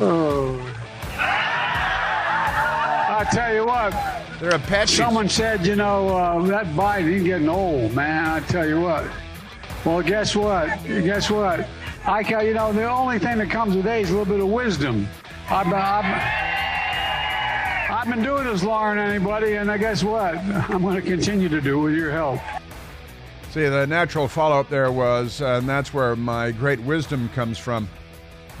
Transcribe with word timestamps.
oh. 0.00 0.74
I 3.16 3.26
tell 3.32 3.54
you 3.54 3.64
what. 3.66 3.92
They're 4.40 4.56
Apaches. 4.56 4.96
Someone 4.96 5.28
said, 5.28 5.64
you 5.64 5.76
know, 5.76 6.08
uh, 6.08 6.42
that 6.46 6.66
Biden, 6.68 7.12
he's 7.12 7.22
getting 7.22 7.48
old, 7.48 7.94
man. 7.94 8.26
I 8.26 8.40
tell 8.40 8.66
you 8.66 8.80
what. 8.80 9.08
Well, 9.84 10.02
guess 10.02 10.34
what? 10.34 10.68
Guess 10.84 11.30
what? 11.30 11.68
I, 12.04 12.22
can, 12.22 12.44
you 12.44 12.54
know, 12.54 12.72
the 12.72 12.88
only 12.90 13.18
thing 13.18 13.38
that 13.38 13.48
comes 13.48 13.76
with 13.76 13.86
age 13.86 14.06
is 14.06 14.10
a 14.10 14.16
little 14.16 14.32
bit 14.34 14.42
of 14.42 14.48
wisdom. 14.50 15.08
I've, 15.48 15.72
I've, 15.72 16.04
I've 17.90 18.08
been 18.08 18.22
doing 18.24 18.44
this 18.44 18.62
than 18.62 18.98
anybody, 18.98 19.54
and 19.54 19.70
I 19.70 19.78
guess 19.78 20.02
what? 20.02 20.36
I'm 20.70 20.82
going 20.82 20.96
to 20.96 21.02
continue 21.02 21.48
to 21.48 21.60
do 21.60 21.78
with 21.78 21.94
your 21.94 22.10
help. 22.10 22.40
See, 23.54 23.68
the 23.68 23.86
natural 23.86 24.26
follow 24.26 24.58
up 24.58 24.68
there 24.68 24.90
was, 24.90 25.40
uh, 25.40 25.58
and 25.58 25.68
that's 25.68 25.94
where 25.94 26.16
my 26.16 26.50
great 26.50 26.80
wisdom 26.80 27.28
comes 27.36 27.56
from. 27.56 27.88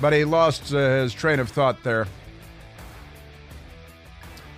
But 0.00 0.12
he 0.12 0.24
lost 0.24 0.72
uh, 0.72 0.76
his 1.02 1.12
train 1.12 1.40
of 1.40 1.48
thought 1.48 1.82
there 1.82 2.06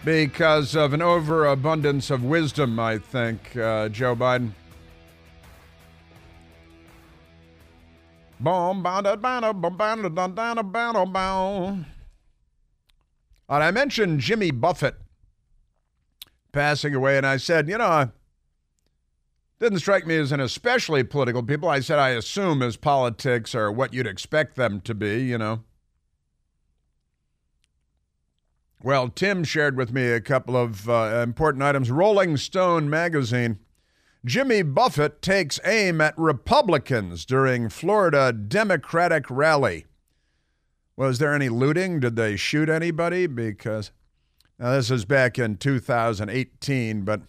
because 0.04 0.76
of 0.76 0.92
an 0.92 1.00
overabundance 1.00 2.10
of 2.10 2.22
wisdom, 2.22 2.78
I 2.78 2.98
think, 2.98 3.56
uh, 3.56 3.88
Joe 3.88 4.14
Biden. 4.14 4.50
And 13.48 13.64
I 13.64 13.70
mentioned 13.70 14.20
Jimmy 14.20 14.50
Buffett 14.50 14.96
passing 16.52 16.94
away, 16.94 17.16
and 17.16 17.26
I 17.26 17.38
said, 17.38 17.70
you 17.70 17.78
know, 17.78 18.10
didn't 19.58 19.78
strike 19.78 20.06
me 20.06 20.16
as 20.16 20.32
an 20.32 20.40
especially 20.40 21.02
political 21.02 21.42
people. 21.42 21.68
I 21.68 21.80
said 21.80 21.98
I 21.98 22.10
assume 22.10 22.60
his 22.60 22.76
politics 22.76 23.54
are 23.54 23.72
what 23.72 23.94
you'd 23.94 24.06
expect 24.06 24.56
them 24.56 24.80
to 24.82 24.94
be, 24.94 25.22
you 25.22 25.38
know. 25.38 25.64
Well, 28.82 29.08
Tim 29.08 29.42
shared 29.42 29.76
with 29.76 29.92
me 29.92 30.10
a 30.10 30.20
couple 30.20 30.56
of 30.56 30.88
uh, 30.88 31.22
important 31.24 31.62
items. 31.62 31.90
Rolling 31.90 32.36
Stone 32.36 32.90
magazine. 32.90 33.58
Jimmy 34.24 34.62
Buffett 34.62 35.22
takes 35.22 35.60
aim 35.64 36.00
at 36.00 36.18
Republicans 36.18 37.24
during 37.24 37.68
Florida 37.68 38.32
Democratic 38.32 39.30
rally. 39.30 39.86
Was 40.96 41.18
there 41.18 41.34
any 41.34 41.48
looting? 41.48 42.00
Did 42.00 42.16
they 42.16 42.36
shoot 42.36 42.68
anybody? 42.68 43.26
Because 43.26 43.92
now 44.58 44.72
this 44.72 44.90
is 44.90 45.04
back 45.04 45.38
in 45.38 45.56
2018, 45.56 47.02
but 47.02 47.22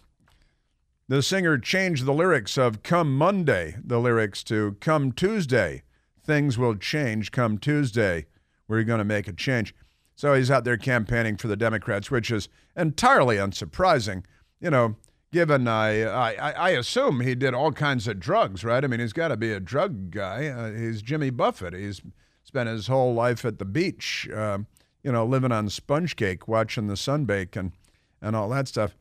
the 1.08 1.22
singer 1.22 1.56
changed 1.56 2.04
the 2.04 2.12
lyrics 2.12 2.58
of 2.58 2.82
Come 2.82 3.16
Monday, 3.16 3.76
the 3.82 3.98
lyrics 3.98 4.44
to 4.44 4.76
Come 4.80 5.12
Tuesday. 5.12 5.82
Things 6.22 6.58
will 6.58 6.76
change 6.76 7.32
come 7.32 7.56
Tuesday. 7.56 8.26
We're 8.68 8.84
going 8.84 8.98
to 8.98 9.04
make 9.04 9.26
a 9.26 9.32
change. 9.32 9.74
So 10.14 10.34
he's 10.34 10.50
out 10.50 10.64
there 10.64 10.76
campaigning 10.76 11.38
for 11.38 11.48
the 11.48 11.56
Democrats, 11.56 12.10
which 12.10 12.30
is 12.30 12.50
entirely 12.76 13.36
unsurprising. 13.36 14.24
You 14.60 14.68
know, 14.68 14.96
given 15.32 15.66
I, 15.66 16.02
I, 16.02 16.50
I 16.50 16.70
assume 16.70 17.20
he 17.20 17.34
did 17.34 17.54
all 17.54 17.72
kinds 17.72 18.06
of 18.06 18.20
drugs, 18.20 18.62
right? 18.62 18.84
I 18.84 18.86
mean, 18.86 19.00
he's 19.00 19.14
got 19.14 19.28
to 19.28 19.38
be 19.38 19.52
a 19.52 19.60
drug 19.60 20.10
guy. 20.10 20.48
Uh, 20.48 20.72
he's 20.72 21.00
Jimmy 21.00 21.30
Buffett. 21.30 21.72
He's 21.72 22.02
spent 22.44 22.68
his 22.68 22.88
whole 22.88 23.14
life 23.14 23.46
at 23.46 23.58
the 23.58 23.64
beach, 23.64 24.28
uh, 24.34 24.58
you 25.02 25.12
know, 25.12 25.24
living 25.24 25.52
on 25.52 25.70
sponge 25.70 26.16
cake, 26.16 26.46
watching 26.46 26.88
the 26.88 26.96
sun 26.96 27.24
bake 27.24 27.56
and, 27.56 27.72
and 28.20 28.36
all 28.36 28.50
that 28.50 28.68
stuff. 28.68 28.94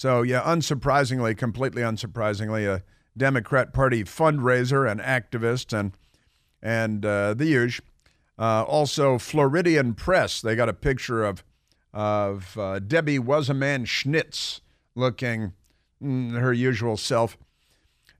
So, 0.00 0.22
yeah, 0.22 0.40
unsurprisingly, 0.40 1.36
completely 1.36 1.82
unsurprisingly, 1.82 2.66
a 2.66 2.82
Democrat 3.18 3.74
Party 3.74 4.02
fundraiser 4.02 4.90
and 4.90 4.98
activist 4.98 5.78
and, 5.78 5.92
and 6.62 7.04
uh, 7.04 7.34
the 7.34 7.44
huge. 7.44 7.82
Uh, 8.38 8.62
also, 8.62 9.18
Floridian 9.18 9.92
Press, 9.92 10.40
they 10.40 10.56
got 10.56 10.70
a 10.70 10.72
picture 10.72 11.22
of, 11.22 11.44
of 11.92 12.56
uh, 12.56 12.78
Debbie 12.78 13.18
Wasserman 13.18 13.84
Schultz 13.84 14.62
looking 14.94 15.52
mm, 16.02 16.32
her 16.32 16.54
usual 16.54 16.96
self. 16.96 17.36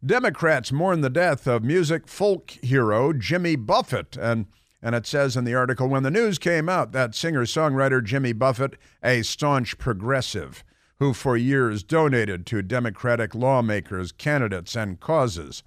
Democrats 0.04 0.70
mourn 0.70 1.00
the 1.00 1.08
death 1.08 1.46
of 1.46 1.64
music 1.64 2.06
folk 2.06 2.50
hero 2.50 3.14
Jimmy 3.14 3.56
Buffett. 3.56 4.18
And, 4.18 4.48
and 4.82 4.94
it 4.94 5.06
says 5.06 5.34
in 5.34 5.44
the 5.44 5.54
article 5.54 5.88
when 5.88 6.02
the 6.02 6.10
news 6.10 6.38
came 6.38 6.68
out 6.68 6.92
that 6.92 7.14
singer 7.14 7.46
songwriter 7.46 8.04
Jimmy 8.04 8.34
Buffett, 8.34 8.74
a 9.02 9.22
staunch 9.22 9.78
progressive, 9.78 10.62
who 11.00 11.14
for 11.14 11.36
years 11.36 11.82
donated 11.82 12.46
to 12.46 12.62
Democratic 12.62 13.34
lawmakers, 13.34 14.12
candidates, 14.12 14.76
and 14.76 15.00
causes. 15.00 15.62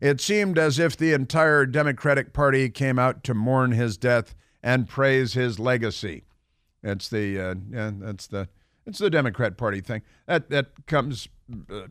It 0.00 0.20
seemed 0.22 0.58
as 0.58 0.78
if 0.78 0.96
the 0.96 1.12
entire 1.12 1.66
Democratic 1.66 2.32
Party 2.32 2.70
came 2.70 2.98
out 2.98 3.22
to 3.24 3.34
mourn 3.34 3.72
his 3.72 3.98
death 3.98 4.34
and 4.62 4.88
praise 4.88 5.34
his 5.34 5.58
legacy. 5.58 6.24
It's 6.82 7.10
the 7.10 7.38
uh, 7.38 7.54
yeah, 7.70 7.90
that's 7.94 8.26
the 8.26 8.48
it's 8.86 8.98
the 8.98 9.10
Democrat 9.10 9.58
Party 9.58 9.82
thing. 9.82 10.00
That 10.26 10.48
that 10.48 10.86
comes 10.86 11.28
uh, 11.70 11.82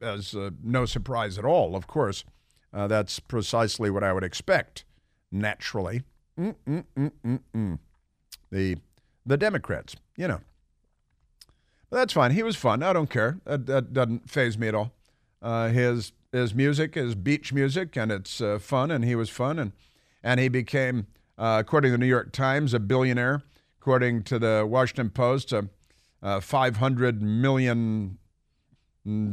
as 0.00 0.32
uh, 0.32 0.50
no 0.62 0.86
surprise 0.86 1.36
at 1.36 1.44
all. 1.44 1.74
Of 1.74 1.88
course, 1.88 2.24
uh, 2.72 2.86
that's 2.86 3.18
precisely 3.18 3.90
what 3.90 4.04
I 4.04 4.12
would 4.12 4.24
expect. 4.24 4.84
Naturally, 5.32 6.02
Mm-mm-mm-mm-mm. 6.38 7.78
the 8.52 8.76
the 9.26 9.36
Democrats, 9.36 9.96
you 10.16 10.28
know. 10.28 10.40
That's 11.90 12.12
fine. 12.12 12.32
He 12.32 12.42
was 12.42 12.56
fun. 12.56 12.82
I 12.82 12.92
don't 12.92 13.10
care. 13.10 13.40
That, 13.44 13.66
that 13.66 13.92
doesn't 13.92 14.30
faze 14.30 14.56
me 14.56 14.68
at 14.68 14.74
all. 14.74 14.92
Uh, 15.42 15.68
his 15.68 16.12
his 16.32 16.54
music 16.54 16.96
is 16.96 17.14
beach 17.14 17.52
music, 17.52 17.96
and 17.96 18.12
it's 18.12 18.40
uh, 18.40 18.58
fun, 18.60 18.90
and 18.90 19.04
he 19.04 19.16
was 19.16 19.30
fun, 19.30 19.58
and 19.58 19.72
and 20.22 20.38
he 20.38 20.48
became, 20.48 21.06
uh, 21.38 21.58
according 21.60 21.88
to 21.88 21.92
the 21.92 21.98
New 21.98 22.06
York 22.06 22.30
Times, 22.32 22.74
a 22.74 22.78
billionaire. 22.80 23.42
According 23.80 24.24
to 24.24 24.38
the 24.38 24.66
Washington 24.68 25.08
Post, 25.08 25.54
a, 25.54 26.40
five 26.42 26.76
hundred 26.76 27.22
million 27.22 28.18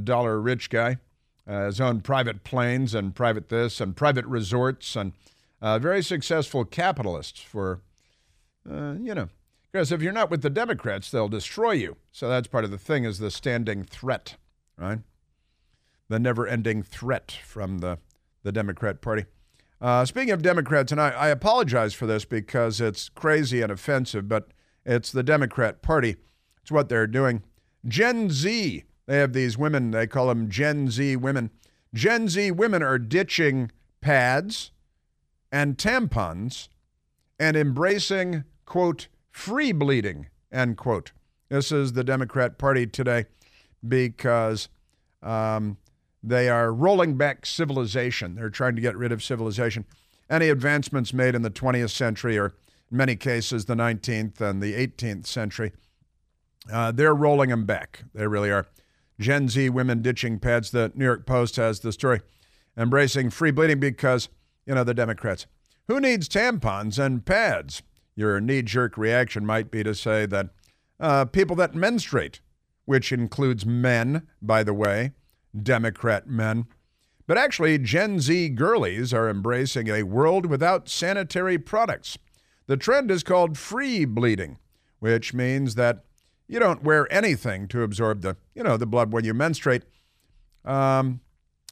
dollar 0.06 0.40
rich 0.40 0.69
guy, 0.69 1.00
uh, 1.46 1.66
his 1.66 1.81
own 1.81 2.00
private 2.00 2.46
planes 2.46 2.96
and 2.96 3.13
private 3.13 3.50
this 3.50 3.81
and 3.81 3.94
private 3.94 4.25
resorts, 4.25 4.96
and 4.96 5.12
a 5.62 5.79
very 5.79 6.01
successful 6.01 6.63
capitalist 6.63 7.44
for, 7.44 7.81
uh, 8.72 8.94
you 9.01 9.13
know, 9.13 9.28
because 9.77 9.91
if 9.91 10.01
you're 10.01 10.11
not 10.11 10.31
with 10.31 10.41
the 10.41 10.49
Democrats, 10.49 11.11
they'll 11.11 11.27
destroy 11.27 11.73
you. 11.73 11.97
So 12.11 12.27
that's 12.27 12.47
part 12.47 12.63
of 12.63 12.71
the 12.71 12.79
thing 12.79 13.03
is 13.03 13.19
the 13.19 13.29
standing 13.29 13.83
threat, 13.83 14.35
right? 14.75 14.97
The 16.09 16.17
never-ending 16.17 16.81
threat 16.81 17.38
from 17.45 17.77
the, 17.77 17.99
the 18.41 18.51
Democrat 18.51 19.01
Party. 19.01 19.25
Uh, 19.79 20.03
speaking 20.03 20.31
of 20.31 20.41
Democrats, 20.41 20.91
and 20.91 20.99
I, 20.99 21.09
I 21.09 21.27
apologize 21.27 21.93
for 21.93 22.07
this 22.07 22.25
because 22.25 22.81
it's 22.81 23.09
crazy 23.09 23.61
and 23.61 23.71
offensive, 23.71 24.27
but 24.27 24.47
it's 24.83 25.11
the 25.11 25.21
Democrat 25.21 25.83
Party. 25.83 26.16
It's 26.63 26.71
what 26.71 26.89
they're 26.89 27.05
doing. 27.05 27.43
Gen 27.87 28.31
Z, 28.31 28.83
they 29.05 29.17
have 29.17 29.33
these 29.33 29.59
women, 29.59 29.91
they 29.91 30.07
call 30.07 30.29
them 30.29 30.49
Gen 30.49 30.89
Z 30.89 31.17
women. 31.17 31.51
Gen 31.93 32.29
Z 32.29 32.49
women 32.49 32.81
are 32.81 32.97
ditching 32.97 33.71
pads 34.01 34.71
and 35.51 35.77
tampons 35.77 36.67
and 37.39 37.55
embracing, 37.55 38.43
quote, 38.66 39.07
free 39.37 39.71
bleeding, 39.71 40.27
end 40.51 40.75
quote. 40.77 41.11
This 41.49 41.71
is 41.71 41.93
the 41.93 42.03
Democrat 42.03 42.57
Party 42.57 42.87
today 42.87 43.25
because 43.87 44.67
um, 45.21 45.77
they 46.23 46.49
are 46.49 46.73
rolling 46.73 47.15
back 47.17 47.45
civilization. 47.45 48.35
They're 48.35 48.49
trying 48.49 48.75
to 48.75 48.81
get 48.81 48.97
rid 48.97 49.11
of 49.11 49.23
civilization. 49.23 49.85
Any 50.29 50.49
advancements 50.49 51.13
made 51.13 51.35
in 51.35 51.43
the 51.43 51.51
20th 51.51 51.91
century, 51.91 52.37
or 52.37 52.47
in 52.91 52.97
many 52.97 53.15
cases 53.15 53.65
the 53.65 53.75
19th 53.75 54.41
and 54.41 54.61
the 54.61 54.73
18th 54.73 55.27
century, 55.27 55.71
uh, 56.73 56.91
they're 56.91 57.15
rolling 57.15 57.51
them 57.51 57.65
back. 57.65 58.03
They 58.13 58.27
really 58.27 58.51
are. 58.51 58.65
Gen 59.19 59.49
Z 59.49 59.69
women 59.69 60.01
ditching 60.01 60.39
pads. 60.39 60.71
The 60.71 60.91
New 60.95 61.05
York 61.05 61.25
Post 61.25 61.55
has 61.55 61.79
the 61.79 61.91
story 61.91 62.22
embracing 62.75 63.29
free 63.29 63.51
bleeding 63.51 63.79
because, 63.79 64.29
you 64.66 64.73
know, 64.75 64.83
the 64.83 64.93
Democrats. 64.93 65.45
Who 65.87 65.99
needs 66.01 66.28
tampons 66.28 66.99
and 66.99 67.23
pads? 67.23 67.83
Your 68.17 68.41
knee 68.41 68.64
jerk 68.64 68.97
reaction 68.97 69.46
might 69.46 69.69
be 69.69 69.84
to 69.84 69.93
say 69.93 70.25
that 70.25 70.49
uh, 70.99 71.25
people 71.25 71.55
that 71.58 71.75
menstruate, 71.75 72.41
which 72.85 73.11
includes 73.11 73.64
men, 73.64 74.28
by 74.41 74.64
the 74.64 74.73
way, 74.73 75.11
Democrat 75.55 76.28
men. 76.28 76.66
But 77.28 77.37
actually, 77.37 77.78
Gen 77.78 78.19
Z 78.19 78.49
girlies 78.49 79.14
are 79.14 79.29
embracing 79.29 79.87
a 79.87 80.02
world 80.02 80.47
without 80.47 80.90
sanitary 80.90 81.59
products. 81.59 82.17
The 82.66 82.75
trend 82.75 83.11
is 83.11 83.22
called 83.22 83.55
free 83.55 84.03
bleeding, 84.03 84.58
which 84.99 85.35
means 85.35 85.75
that 85.75 86.03
you 86.47 86.59
don't 86.59 86.84
wear 86.84 87.11
anything 87.14 87.67
to 87.67 87.84
absorb 87.84 88.22
the, 88.22 88.35
you 88.55 88.64
know, 88.64 88.78
the 88.78 88.87
blood 88.87 89.14
when 89.14 89.25
you 89.25 89.35
menstruate. 89.35 89.84
Um, 90.66 91.22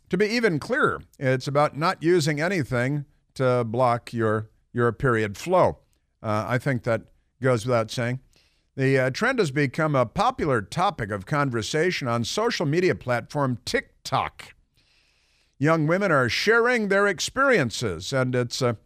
to 0.10 0.18
be 0.18 0.28
even 0.28 0.60
clearer, 0.60 1.02
it's 1.18 1.48
about 1.48 1.76
not 1.76 2.04
using 2.04 2.40
anything 2.40 3.06
to 3.34 3.64
block 3.64 4.14
your 4.14 4.52
your 4.74 4.92
period 4.92 5.38
flow. 5.38 5.80
Uh, 6.22 6.46
I 6.48 6.58
think 6.58 6.84
that 6.84 7.04
goes 7.42 7.66
without 7.66 7.92
saying. 7.92 8.20
The 8.76 9.00
uh, 9.00 9.10
trend 9.10 9.40
has 9.40 9.52
become 9.52 9.96
a 9.96 10.06
popular 10.06 10.62
topic 10.62 11.10
of 11.10 11.26
conversation 11.26 12.08
on 12.08 12.26
social 12.26 12.66
media 12.66 12.94
platform 12.96 13.60
TikTok. 13.64 14.54
young 15.58 15.88
women 15.88 16.12
are 16.12 16.28
sharing 16.28 16.90
their 16.90 17.08
experiences, 17.08 18.12
and 18.12 18.36
it's 18.36 18.62
a 18.62 18.78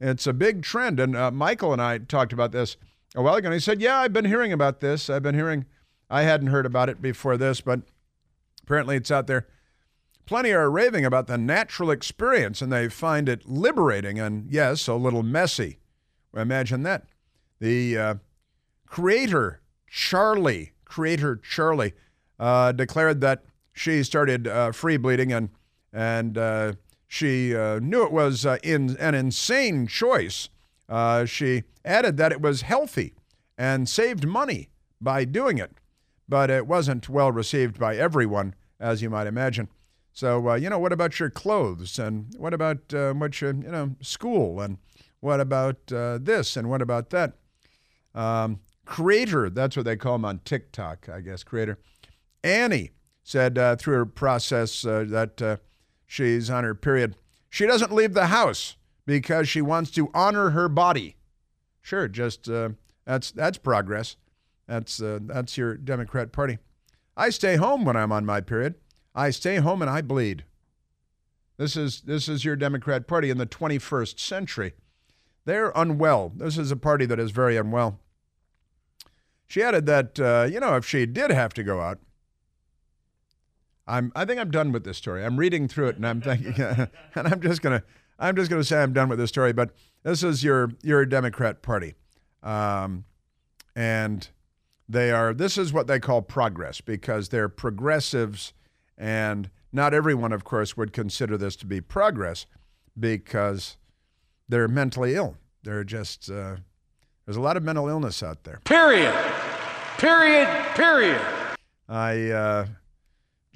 it's 0.00 0.26
a 0.26 0.32
big 0.32 0.62
trend. 0.62 0.98
And 0.98 1.16
uh, 1.16 1.30
Michael 1.30 1.72
and 1.72 1.80
I 1.80 1.98
talked 1.98 2.32
about 2.32 2.52
this 2.52 2.76
a 3.14 3.22
while 3.22 3.36
ago. 3.36 3.46
And 3.46 3.54
he 3.54 3.60
said, 3.60 3.80
"Yeah, 3.80 4.00
I've 4.00 4.12
been 4.12 4.24
hearing 4.24 4.52
about 4.52 4.80
this. 4.80 5.08
I've 5.08 5.22
been 5.22 5.34
hearing. 5.36 5.64
I 6.10 6.22
hadn't 6.22 6.48
heard 6.48 6.66
about 6.66 6.88
it 6.88 7.00
before 7.00 7.36
this, 7.36 7.60
but 7.60 7.80
apparently 8.62 8.96
it's 8.96 9.10
out 9.10 9.26
there." 9.26 9.46
Plenty 10.26 10.50
are 10.50 10.68
raving 10.68 11.04
about 11.04 11.28
the 11.28 11.38
natural 11.38 11.92
experience, 11.92 12.60
and 12.60 12.72
they 12.72 12.88
find 12.88 13.28
it 13.28 13.48
liberating 13.48 14.18
and 14.18 14.50
yes, 14.50 14.88
a 14.88 14.94
little 14.94 15.22
messy. 15.22 15.78
Imagine 16.36 16.82
that. 16.82 17.06
The 17.60 17.98
uh, 17.98 18.14
creator 18.86 19.60
Charlie, 19.88 20.72
creator 20.84 21.36
Charlie, 21.36 21.94
uh, 22.38 22.72
declared 22.72 23.20
that 23.22 23.44
she 23.72 24.02
started 24.02 24.46
uh, 24.46 24.72
free 24.72 24.96
bleeding 24.96 25.32
and 25.32 25.50
and 25.92 26.36
uh, 26.36 26.72
she 27.06 27.56
uh, 27.56 27.78
knew 27.78 28.04
it 28.04 28.12
was 28.12 28.44
uh, 28.44 28.58
in, 28.62 28.96
an 28.98 29.14
insane 29.14 29.86
choice. 29.86 30.50
She 31.26 31.62
added 31.84 32.18
that 32.18 32.32
it 32.32 32.42
was 32.42 32.62
healthy 32.62 33.14
and 33.56 33.88
saved 33.88 34.26
money 34.26 34.68
by 35.00 35.24
doing 35.24 35.56
it, 35.56 35.72
but 36.28 36.50
it 36.50 36.66
wasn't 36.66 37.08
well 37.08 37.32
received 37.32 37.78
by 37.78 37.96
everyone, 37.96 38.54
as 38.78 39.00
you 39.00 39.08
might 39.08 39.26
imagine. 39.26 39.68
So, 40.12 40.54
you 40.54 40.68
know, 40.68 40.78
what 40.78 40.92
about 40.92 41.18
your 41.18 41.30
clothes? 41.30 41.98
And 41.98 42.26
what 42.36 42.52
about 42.52 42.92
what 42.92 43.40
your, 43.40 43.54
you 43.54 43.70
know, 43.70 43.96
school? 44.02 44.60
And 44.60 44.76
what 45.26 45.40
about 45.40 45.86
this? 45.86 46.56
And 46.56 46.70
what 46.70 46.80
about 46.80 47.10
that? 47.10 47.34
Um, 48.14 48.60
creator, 48.84 49.50
that's 49.50 49.76
what 49.76 49.84
they 49.84 49.96
call 49.96 50.14
him 50.14 50.24
on 50.24 50.40
TikTok, 50.44 51.08
I 51.08 51.20
guess, 51.20 51.42
creator. 51.44 51.78
Annie 52.42 52.92
said 53.22 53.56
through 53.78 53.94
her 53.94 54.06
process 54.06 54.82
that 54.82 55.60
She's 56.06 56.48
on 56.48 56.64
her 56.64 56.74
period. 56.74 57.16
She 57.50 57.66
doesn't 57.66 57.92
leave 57.92 58.14
the 58.14 58.28
house 58.28 58.76
because 59.04 59.48
she 59.48 59.60
wants 59.60 59.90
to 59.92 60.10
honor 60.14 60.50
her 60.50 60.68
body. 60.68 61.16
Sure, 61.82 62.08
just 62.08 62.48
uh, 62.48 62.70
that's 63.04 63.30
that's 63.32 63.58
progress. 63.58 64.16
That's 64.66 65.02
uh, 65.02 65.18
that's 65.22 65.58
your 65.58 65.76
Democrat 65.76 66.32
Party. 66.32 66.58
I 67.16 67.30
stay 67.30 67.56
home 67.56 67.84
when 67.84 67.96
I'm 67.96 68.12
on 68.12 68.24
my 68.24 68.40
period. 68.40 68.76
I 69.14 69.30
stay 69.30 69.56
home 69.56 69.82
and 69.82 69.90
I 69.90 70.00
bleed. 70.02 70.44
This 71.56 71.76
is 71.76 72.02
this 72.02 72.28
is 72.28 72.44
your 72.44 72.56
Democrat 72.56 73.06
Party 73.06 73.30
in 73.30 73.38
the 73.38 73.46
21st 73.46 74.18
century. 74.18 74.74
They're 75.46 75.72
unwell. 75.74 76.32
This 76.36 76.58
is 76.58 76.70
a 76.70 76.76
party 76.76 77.06
that 77.06 77.20
is 77.20 77.30
very 77.30 77.56
unwell. 77.56 78.00
She 79.46 79.62
added 79.62 79.86
that 79.86 80.20
uh, 80.20 80.48
you 80.50 80.60
know 80.60 80.76
if 80.76 80.84
she 80.84 81.06
did 81.06 81.30
have 81.30 81.54
to 81.54 81.62
go 81.62 81.80
out, 81.80 82.00
I'm 83.86 84.12
I 84.14 84.24
think 84.24 84.40
I'm 84.40 84.50
done 84.50 84.72
with 84.72 84.84
this 84.84 84.98
story. 84.98 85.24
I'm 85.24 85.38
reading 85.38 85.68
through 85.68 85.86
it 85.86 85.96
and 85.96 86.06
I'm 86.06 86.20
thinking 86.20 86.60
and 86.60 86.90
I'm 87.14 87.40
just 87.40 87.62
gonna 87.62 87.84
I'm 88.18 88.34
just 88.34 88.50
gonna 88.50 88.64
say 88.64 88.82
I'm 88.82 88.92
done 88.92 89.08
with 89.08 89.20
this 89.20 89.30
story. 89.30 89.52
But 89.52 89.70
this 90.02 90.24
is 90.24 90.42
your 90.42 90.72
your 90.82 91.06
Democrat 91.06 91.62
Party, 91.62 91.94
um, 92.42 93.04
and 93.76 94.28
they 94.88 95.12
are 95.12 95.32
this 95.32 95.56
is 95.56 95.72
what 95.72 95.86
they 95.86 96.00
call 96.00 96.22
progress 96.22 96.80
because 96.80 97.28
they're 97.28 97.48
progressives, 97.48 98.52
and 98.98 99.48
not 99.72 99.94
everyone, 99.94 100.32
of 100.32 100.42
course, 100.42 100.76
would 100.76 100.92
consider 100.92 101.38
this 101.38 101.54
to 101.56 101.66
be 101.66 101.80
progress 101.80 102.46
because 102.98 103.76
they're 104.48 104.68
mentally 104.68 105.14
ill. 105.14 105.36
They're 105.62 105.84
just 105.84 106.30
uh, 106.30 106.56
there's 107.24 107.36
a 107.36 107.40
lot 107.40 107.56
of 107.56 107.62
mental 107.62 107.88
illness 107.88 108.22
out 108.22 108.44
there. 108.44 108.60
Period. 108.64 109.14
Period. 109.98 110.48
Period. 110.74 111.20
I. 111.88 112.30
Uh, 112.30 112.66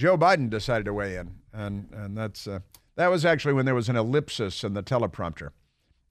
Joe 0.00 0.16
Biden 0.16 0.48
decided 0.48 0.86
to 0.86 0.94
weigh 0.94 1.16
in, 1.16 1.34
and 1.52 1.90
and 1.92 2.16
that's 2.16 2.46
uh, 2.46 2.60
that 2.94 3.08
was 3.08 3.26
actually 3.26 3.52
when 3.52 3.66
there 3.66 3.74
was 3.74 3.90
an 3.90 3.96
ellipsis 3.96 4.64
in 4.64 4.72
the 4.72 4.82
teleprompter, 4.82 5.50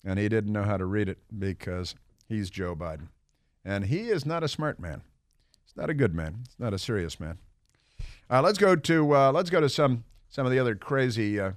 and 0.05 0.19
he 0.19 0.29
didn't 0.29 0.53
know 0.53 0.61
how 0.61 0.77
to 0.77 0.85
read 0.85 1.09
it 1.09 1.17
because 1.39 1.95
he's 2.27 2.51
Joe 2.51 2.75
Biden, 2.75 3.07
and 3.65 3.85
he 3.85 4.09
is 4.09 4.27
not 4.27 4.43
a 4.43 4.47
smart 4.47 4.79
man. 4.79 5.01
He's 5.65 5.75
not 5.75 5.89
a 5.89 5.95
good 5.95 6.13
man. 6.13 6.43
He's 6.47 6.59
not 6.59 6.71
a 6.71 6.77
serious 6.77 7.19
man. 7.19 7.39
Uh, 8.29 8.43
let's 8.43 8.59
go 8.59 8.75
to 8.75 9.15
uh, 9.15 9.31
let's 9.31 9.49
go 9.49 9.59
to 9.59 9.69
some 9.69 10.03
some 10.29 10.45
of 10.45 10.51
the 10.51 10.59
other 10.59 10.75
crazy 10.75 11.39
uh, 11.39 11.53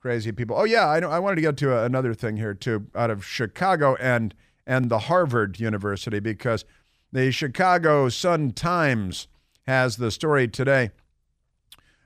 crazy 0.00 0.32
people. 0.32 0.56
Oh 0.56 0.64
yeah, 0.64 0.88
I 0.88 1.00
know, 1.00 1.10
I 1.10 1.18
wanted 1.18 1.36
to 1.36 1.42
get 1.42 1.56
to 1.58 1.84
another 1.84 2.14
thing 2.14 2.36
here 2.36 2.54
too, 2.54 2.86
out 2.94 3.10
of 3.10 3.24
Chicago 3.24 3.96
and 3.96 4.34
and 4.66 4.90
the 4.90 5.00
Harvard 5.00 5.58
University 5.58 6.20
because 6.20 6.64
the 7.10 7.30
Chicago 7.32 8.08
Sun 8.08 8.52
Times 8.52 9.28
has 9.66 9.96
the 9.96 10.10
story 10.10 10.46
today 10.46 10.90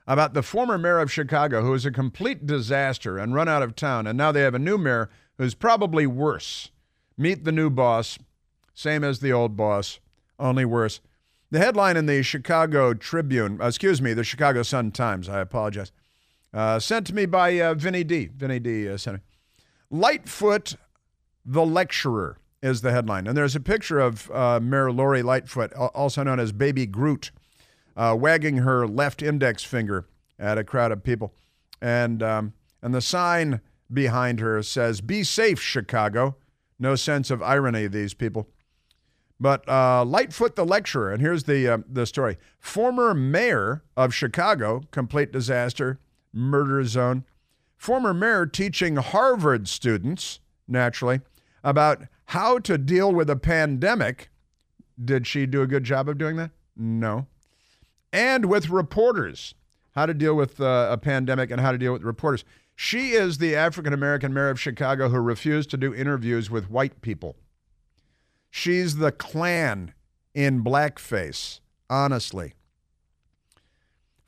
about 0.07 0.33
the 0.33 0.43
former 0.43 0.77
mayor 0.77 0.99
of 0.99 1.11
Chicago 1.11 1.61
who 1.61 1.71
was 1.71 1.85
a 1.85 1.91
complete 1.91 2.45
disaster 2.45 3.17
and 3.17 3.33
run 3.33 3.49
out 3.49 3.63
of 3.63 3.75
town, 3.75 4.07
and 4.07 4.17
now 4.17 4.31
they 4.31 4.41
have 4.41 4.55
a 4.55 4.59
new 4.59 4.77
mayor 4.77 5.09
who's 5.37 5.55
probably 5.55 6.07
worse. 6.07 6.71
Meet 7.17 7.43
the 7.43 7.51
new 7.51 7.69
boss, 7.69 8.17
same 8.73 9.03
as 9.03 9.19
the 9.19 9.31
old 9.31 9.55
boss, 9.55 9.99
only 10.39 10.65
worse. 10.65 10.99
The 11.51 11.59
headline 11.59 11.97
in 11.97 12.07
the 12.07 12.23
Chicago 12.23 12.93
Tribune, 12.93 13.61
uh, 13.61 13.67
excuse 13.67 14.01
me, 14.01 14.13
the 14.13 14.23
Chicago 14.23 14.63
Sun 14.63 14.91
Times, 14.91 15.29
I 15.29 15.39
apologize, 15.39 15.91
uh, 16.53 16.79
sent 16.79 17.07
to 17.07 17.15
me 17.15 17.25
by 17.25 17.59
uh, 17.59 17.73
Vinny 17.73 18.03
D. 18.03 18.29
Vinny 18.35 18.59
D. 18.59 18.89
Uh, 18.89 18.97
sent 18.97 19.21
Lightfoot, 19.89 20.75
the 21.45 21.65
lecturer, 21.65 22.37
is 22.61 22.81
the 22.81 22.91
headline. 22.91 23.27
And 23.27 23.35
there's 23.35 23.55
a 23.55 23.59
picture 23.59 23.99
of 23.99 24.31
uh, 24.31 24.59
Mayor 24.61 24.91
Lori 24.91 25.21
Lightfoot, 25.21 25.73
also 25.73 26.23
known 26.23 26.39
as 26.39 26.51
Baby 26.51 26.85
Groot 26.85 27.31
uh, 27.95 28.15
wagging 28.17 28.57
her 28.57 28.87
left 28.87 29.21
index 29.21 29.63
finger 29.63 30.07
at 30.39 30.57
a 30.57 30.63
crowd 30.63 30.91
of 30.91 31.03
people. 31.03 31.33
And, 31.81 32.23
um, 32.23 32.53
and 32.81 32.93
the 32.93 33.01
sign 33.01 33.61
behind 33.91 34.39
her 34.39 34.63
says, 34.63 35.01
Be 35.01 35.23
safe, 35.23 35.59
Chicago. 35.59 36.37
No 36.79 36.95
sense 36.95 37.29
of 37.29 37.41
irony, 37.41 37.87
these 37.87 38.13
people. 38.13 38.49
But 39.39 39.67
uh, 39.67 40.05
Lightfoot, 40.05 40.55
the 40.55 40.65
lecturer, 40.65 41.11
and 41.11 41.21
here's 41.21 41.43
the, 41.43 41.67
uh, 41.67 41.77
the 41.87 42.05
story 42.05 42.37
former 42.59 43.13
mayor 43.13 43.83
of 43.97 44.13
Chicago, 44.13 44.83
complete 44.91 45.31
disaster, 45.31 45.99
murder 46.33 46.83
zone, 46.83 47.23
former 47.77 48.13
mayor 48.13 48.45
teaching 48.45 48.95
Harvard 48.97 49.67
students, 49.67 50.39
naturally, 50.67 51.21
about 51.63 52.03
how 52.27 52.59
to 52.59 52.77
deal 52.77 53.13
with 53.13 53.29
a 53.29 53.35
pandemic. 53.35 54.29
Did 55.03 55.27
she 55.27 55.45
do 55.45 55.61
a 55.61 55.67
good 55.67 55.83
job 55.83 56.09
of 56.09 56.17
doing 56.17 56.35
that? 56.37 56.51
No 56.75 57.27
and 58.13 58.45
with 58.45 58.69
reporters, 58.69 59.55
how 59.95 60.05
to 60.05 60.13
deal 60.13 60.35
with 60.35 60.61
uh, 60.61 60.87
a 60.91 60.97
pandemic 60.97 61.49
and 61.49 61.59
how 61.59 61.71
to 61.71 61.77
deal 61.77 61.91
with 61.91 62.03
reporters. 62.03 62.45
She 62.75 63.11
is 63.11 63.39
the 63.39 63.55
African 63.55 63.91
American 63.91 64.33
mayor 64.33 64.49
of 64.49 64.59
Chicago 64.59 65.09
who 65.09 65.17
refused 65.17 65.71
to 65.71 65.77
do 65.77 65.93
interviews 65.93 66.49
with 66.49 66.69
white 66.69 67.01
people. 67.01 67.35
She's 68.49 68.97
the 68.97 69.11
Klan 69.11 69.93
in 70.33 70.63
blackface, 70.63 71.59
honestly. 71.89 72.53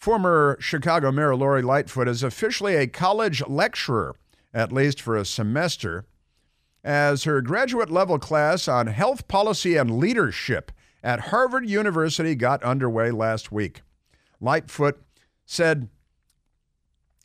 Former 0.06 0.56
Chicago 0.60 1.12
Mayor 1.12 1.36
Lori 1.36 1.64
Lightfoot 1.64 2.08
is 2.08 2.22
officially 2.22 2.76
a 2.76 2.86
college 2.86 3.42
lecturer, 3.48 4.16
at 4.54 4.72
least 4.72 5.02
for 5.02 5.18
a 5.18 5.26
semester, 5.26 6.06
as 6.84 7.24
her 7.24 7.42
graduate 7.42 7.90
level 7.90 8.20
class 8.20 8.68
on 8.68 8.86
health 8.86 9.28
policy 9.28 9.76
and 9.78 9.98
leadership 9.98 10.72
at 11.04 11.32
Harvard 11.32 11.68
University 11.68 12.36
got 12.36 12.62
underway 12.62 13.10
last 13.10 13.52
week. 13.52 13.82
Lightfoot 14.40 15.02
said 15.44 15.90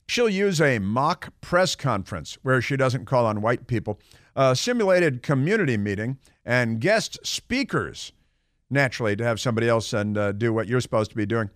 she'll 0.08 0.30
use 0.30 0.58
a 0.58 0.78
mock 0.78 1.34
press 1.42 1.76
conference 1.76 2.38
where 2.40 2.62
she 2.62 2.78
doesn't 2.78 3.04
call 3.04 3.26
on 3.26 3.42
white 3.42 3.66
people, 3.66 4.00
a 4.34 4.56
simulated 4.56 5.22
community 5.22 5.76
meeting, 5.76 6.16
and 6.46 6.80
guest 6.80 7.18
speakers, 7.26 8.12
naturally, 8.70 9.16
to 9.16 9.24
have 9.24 9.38
somebody 9.38 9.68
else 9.68 9.92
and 9.92 10.16
uh, 10.16 10.32
do 10.32 10.50
what 10.50 10.66
you're 10.66 10.80
supposed 10.80 11.10
to 11.10 11.16
be 11.18 11.26
doing, 11.26 11.50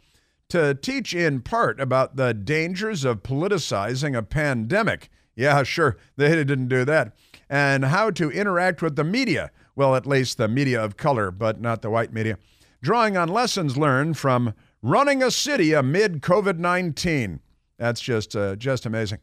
to 0.54 0.74
teach 0.74 1.14
in 1.14 1.40
part 1.40 1.80
about 1.80 2.16
the 2.16 2.34
dangers 2.34 3.04
of 3.04 3.22
politicizing 3.22 4.16
a 4.16 4.22
pandemic. 4.22 5.10
Yeah, 5.36 5.62
sure, 5.62 5.96
they 6.16 6.28
didn't 6.28 6.68
do 6.68 6.84
that. 6.84 7.14
And 7.48 7.86
how 7.86 8.10
to 8.10 8.30
interact 8.30 8.82
with 8.82 8.96
the 8.96 9.04
media 9.04 9.50
well, 9.76 9.96
at 9.96 10.06
least 10.06 10.38
the 10.38 10.48
media 10.48 10.82
of 10.82 10.96
color, 10.96 11.30
but 11.30 11.60
not 11.60 11.82
the 11.82 11.90
white 11.90 12.12
media, 12.12 12.38
drawing 12.82 13.16
on 13.16 13.28
lessons 13.28 13.76
learned 13.76 14.16
from 14.16 14.54
running 14.82 15.22
a 15.22 15.30
city 15.30 15.72
amid 15.72 16.22
COVID 16.22 16.58
19. 16.58 17.40
That's 17.76 18.00
just, 18.00 18.36
uh, 18.36 18.56
just 18.56 18.86
amazing. 18.86 19.18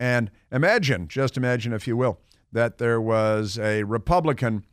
And 0.00 0.30
imagine, 0.50 1.08
just 1.08 1.36
imagine, 1.36 1.72
if 1.72 1.86
you 1.86 1.96
will, 1.96 2.18
that 2.52 2.78
there 2.78 3.00
was 3.00 3.58
a 3.58 3.84
Republican 3.84 4.64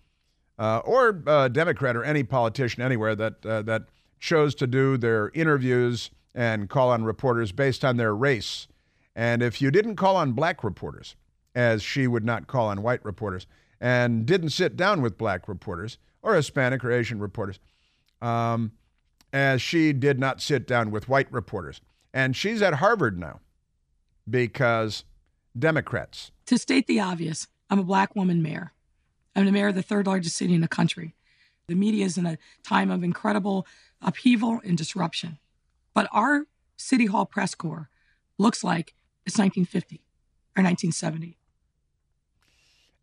uh, 0.57 0.79
or 0.79 1.21
a 1.27 1.50
Democrat 1.50 1.95
or 1.95 2.03
any 2.03 2.23
politician 2.23 2.81
anywhere 2.81 3.15
that, 3.15 3.45
uh, 3.45 3.62
that 3.63 3.83
chose 4.24 4.56
to 4.56 4.65
do 4.65 4.96
their 4.96 5.30
interviews 5.34 6.10
and 6.34 6.70
call 6.70 6.89
on 6.92 7.03
reporters 7.03 7.51
based 7.51 7.84
on 7.84 7.98
their 7.98 8.15
race. 8.15 8.70
And 9.18 9.44
if 9.44 9.62
you 9.62 9.70
didn't 9.70 9.98
call 9.98 10.15
on 10.15 10.32
black 10.32 10.63
reporters, 10.63 11.18
as 11.53 11.84
she 11.84 12.08
would 12.08 12.24
not 12.24 12.48
call 12.48 12.70
on 12.70 12.82
white 12.82 13.03
reporters, 13.03 13.46
and 13.82 14.25
didn't 14.25 14.51
sit 14.51 14.77
down 14.77 15.01
with 15.01 15.18
black 15.18 15.50
reporters 15.50 15.98
or 16.22 16.36
Hispanic 16.36 16.86
or 16.86 16.92
Asian 16.92 17.20
reporters, 17.20 17.60
um, 18.22 18.72
as 19.34 19.62
she 19.62 19.92
did 19.92 20.20
not 20.20 20.42
sit 20.42 20.65
down 20.65 20.89
with 20.89 21.10
white 21.10 21.30
reporters. 21.30 21.82
And 22.13 22.34
she's 22.34 22.62
at 22.62 22.75
Harvard 22.75 23.20
now. 23.20 23.42
because 24.30 25.03
Democrats. 25.60 26.32
To 26.46 26.58
state 26.58 26.88
the 26.88 27.01
obvious, 27.01 27.48
I'm 27.70 27.80
a 27.80 27.84
black 27.84 28.15
woman 28.15 28.42
mayor. 28.42 28.72
I'm 29.36 29.46
the 29.46 29.51
mayor 29.51 29.68
of 29.68 29.75
the 29.75 29.82
third 29.84 30.08
largest 30.08 30.38
city 30.38 30.53
in 30.53 30.62
the 30.62 30.68
country. 30.70 31.13
The 31.68 31.75
media 31.75 32.06
is 32.06 32.18
in 32.18 32.25
a 32.25 32.38
time 32.63 32.92
of 32.92 33.03
incredible 33.03 33.65
upheaval 34.03 34.60
and 34.63 34.77
disruption. 34.77 35.39
But 35.93 36.07
our 36.12 36.45
City 36.77 37.05
Hall 37.05 37.25
press 37.25 37.55
corps 37.55 37.89
looks 38.38 38.63
like 38.63 38.93
it's 39.25 39.38
1950 39.38 39.98
or 40.57 40.63
1970. 40.63 41.38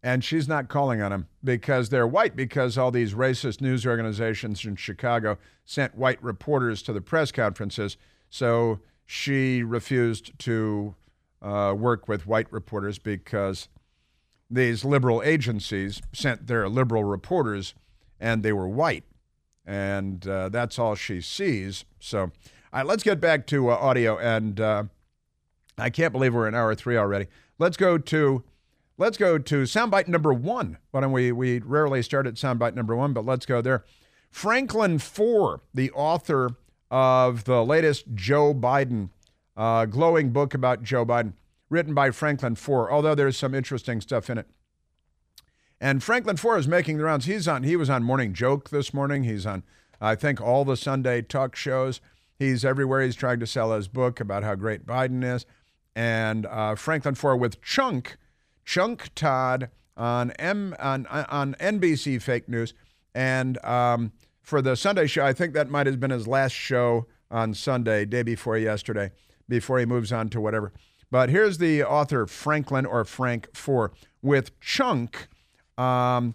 And 0.03 0.25
she's 0.25 0.49
not 0.49 0.69
calling 0.69 1.03
on 1.03 1.11
them 1.11 1.29
because 1.45 1.91
they're 1.91 2.07
white, 2.07 2.35
because 2.35 2.79
all 2.79 2.91
these 2.91 3.13
racist 3.13 3.61
news 3.61 3.87
organizations 3.87 4.65
in 4.65 4.77
Chicago 4.77 5.37
sent 5.65 5.95
white 5.95 6.23
reporters 6.23 6.83
to 6.83 6.93
the 6.93 7.03
press 7.03 7.31
conferences. 7.31 7.99
So 8.31 8.81
she 9.05 9.63
refused 9.63 10.39
to 10.41 10.95
uh, 11.43 11.75
work 11.77 12.09
with 12.09 12.27
white 12.27 12.51
reporters 12.51 12.99
because 12.99 13.69
these 14.49 14.85
liberal 14.85 15.23
agencies 15.23 16.01
sent 16.13 16.47
their 16.47 16.69
liberal 16.69 17.05
reporters 17.05 17.75
and 18.19 18.43
they 18.43 18.53
were 18.53 18.69
white. 18.69 19.05
And 19.65 20.27
uh, 20.27 20.49
that's 20.49 20.79
all 20.79 20.95
she 20.95 21.21
sees. 21.21 21.85
So, 21.99 22.21
all 22.23 22.31
right, 22.73 22.87
let's 22.87 23.03
get 23.03 23.21
back 23.21 23.47
to 23.49 23.71
uh, 23.71 23.75
audio. 23.75 24.19
And 24.19 24.61
uh, 24.61 24.85
I 25.79 25.91
can't 25.91 26.13
believe 26.13 26.35
we're 26.35 26.49
in 26.49 26.55
hour 26.55 26.75
three 26.75 26.97
already. 26.97 27.27
Let's 27.59 27.77
go 27.77 27.99
to 27.99 28.43
let's 28.99 29.17
go 29.17 29.39
to 29.39 29.63
soundbite 29.63 30.09
number 30.09 30.33
one. 30.33 30.79
Why 30.91 31.01
don't 31.01 31.13
we 31.13 31.33
we 31.33 31.59
rarely 31.61 32.03
start 32.03 32.27
at 32.27 32.35
soundbite 32.35 32.75
number 32.75 32.97
one, 32.97 33.13
but 33.13 33.25
let's 33.25 33.47
go 33.47 33.61
there. 33.61 33.85
Franklin 34.31 34.99
Foer, 34.99 35.61
the 35.75 35.91
author 35.93 36.51
of 36.91 37.45
the 37.45 37.65
latest 37.65 38.15
Joe 38.15 38.55
Biden 38.55 39.11
uh, 39.57 39.85
glowing 39.87 40.31
book 40.31 40.55
about 40.55 40.83
Joe 40.83 41.05
Biden, 41.05 41.35
written 41.69 41.95
by 41.95 42.11
Franklin 42.11 42.55
Foer, 42.55 42.91
although 42.91 43.15
there's 43.15 43.37
some 43.37 43.55
interesting 43.55 44.01
stuff 44.01 44.31
in 44.31 44.39
it. 44.39 44.47
And 45.81 46.03
Franklin 46.03 46.37
Foer 46.37 46.59
is 46.59 46.69
making 46.69 46.99
the 46.99 47.05
rounds. 47.05 47.25
He's 47.25 47.49
on. 47.49 47.63
He 47.63 47.75
was 47.75 47.89
on 47.89 48.03
Morning 48.03 48.35
Joke 48.35 48.69
this 48.69 48.93
morning. 48.93 49.25
He's 49.25 49.47
on, 49.47 49.63
I 50.01 50.15
think, 50.15 50.41
all 50.41 50.65
the 50.65 50.77
Sunday 50.77 51.23
talk 51.23 51.57
shows. 51.57 52.03
He's 52.39 52.65
everywhere. 52.65 53.03
He's 53.03 53.17
trying 53.17 53.41
to 53.41 53.47
sell 53.47 53.73
his 53.73 53.89
book 53.89 54.21
about 54.21 54.43
how 54.43 54.55
great 54.57 54.85
Biden 54.87 55.25
is. 55.25 55.47
And 55.97 56.45
uh, 56.47 56.75
Franklin 56.75 57.15
Foer 57.15 57.37
with 57.37 57.63
Chunk, 57.63 58.19
Chunk 58.65 59.11
Todd 59.15 59.71
on 59.97 60.33
M 60.33 60.77
on 60.79 61.07
on 61.07 61.55
NBC 61.55 62.21
fake 62.21 62.49
news. 62.49 62.75
And 63.15 63.63
um, 63.65 64.13
for 64.43 64.61
the 64.61 64.77
Sunday 64.77 65.07
show, 65.07 65.25
I 65.25 65.33
think 65.33 65.55
that 65.55 65.71
might 65.71 65.87
have 65.87 65.99
been 65.99 66.11
his 66.11 66.29
last 66.29 66.53
show 66.53 67.07
on 67.31 67.55
Sunday, 67.55 68.05
day 68.05 68.23
before 68.23 68.59
yesterday, 68.59 69.13
before 69.49 69.79
he 69.79 69.87
moves 69.87 70.13
on 70.13 70.29
to 70.31 70.41
whatever. 70.41 70.73
But 71.11 71.31
here's 71.31 71.59
the 71.59 71.83
author 71.83 72.27
Franklin 72.27 72.85
or 72.87 73.05
Frank 73.05 73.49
Foer 73.55 73.93
with 74.23 74.59
Chunk 74.61 75.29
um, 75.81 76.35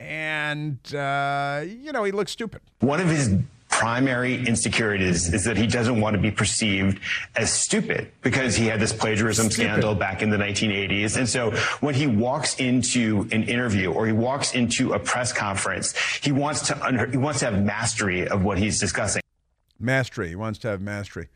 and, 0.00 0.78
uh, 0.94 1.64
you 1.66 1.92
know, 1.92 2.04
he 2.04 2.12
looks 2.12 2.32
stupid. 2.32 2.60
One 2.80 3.00
of 3.00 3.08
his 3.08 3.34
primary 3.68 4.46
insecurities 4.46 5.34
is 5.34 5.44
that 5.44 5.56
he 5.56 5.66
doesn't 5.66 6.00
want 6.00 6.14
to 6.14 6.22
be 6.22 6.30
perceived 6.30 7.00
as 7.34 7.52
stupid 7.52 8.10
because 8.22 8.54
he 8.54 8.66
had 8.66 8.78
this 8.78 8.92
plagiarism 8.92 9.50
stupid. 9.50 9.68
scandal 9.68 9.94
back 9.96 10.22
in 10.22 10.30
the 10.30 10.36
1980s. 10.36 11.16
And 11.16 11.28
so 11.28 11.50
when 11.80 11.94
he 11.94 12.06
walks 12.06 12.60
into 12.60 13.28
an 13.32 13.42
interview 13.44 13.90
or 13.90 14.06
he 14.06 14.12
walks 14.12 14.54
into 14.54 14.92
a 14.92 14.98
press 14.98 15.32
conference, 15.32 15.96
he 16.22 16.30
wants 16.30 16.68
to 16.68 16.84
under, 16.84 17.06
he 17.06 17.16
wants 17.16 17.40
to 17.40 17.46
have 17.46 17.64
mastery 17.64 18.28
of 18.28 18.44
what 18.44 18.58
he's 18.58 18.78
discussing. 18.78 19.22
Mastery. 19.80 20.28
He 20.28 20.36
wants 20.36 20.60
to 20.60 20.68
have 20.68 20.80
mastery. 20.80 21.28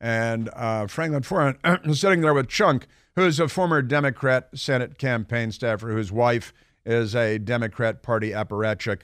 And 0.00 0.48
uh, 0.54 0.86
Franklin 0.86 1.22
Foran 1.22 1.94
sitting 1.96 2.20
there 2.20 2.34
with 2.34 2.48
Chunk, 2.48 2.86
who's 3.16 3.40
a 3.40 3.48
former 3.48 3.82
Democrat 3.82 4.48
Senate 4.54 4.98
campaign 4.98 5.52
staffer, 5.52 5.90
whose 5.90 6.12
wife 6.12 6.52
is 6.84 7.14
a 7.14 7.38
Democrat 7.38 8.02
Party 8.02 8.30
apparatchik. 8.30 9.02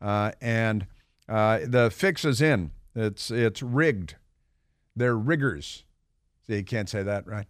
Uh, 0.00 0.32
and 0.40 0.86
uh, 1.28 1.60
the 1.64 1.90
fix 1.90 2.24
is 2.24 2.40
in. 2.40 2.70
It's, 2.94 3.30
it's 3.30 3.62
rigged. 3.62 4.16
They're 4.94 5.16
riggers. 5.16 5.84
See, 6.46 6.56
you 6.56 6.64
can't 6.64 6.88
say 6.88 7.02
that, 7.02 7.26
right? 7.26 7.46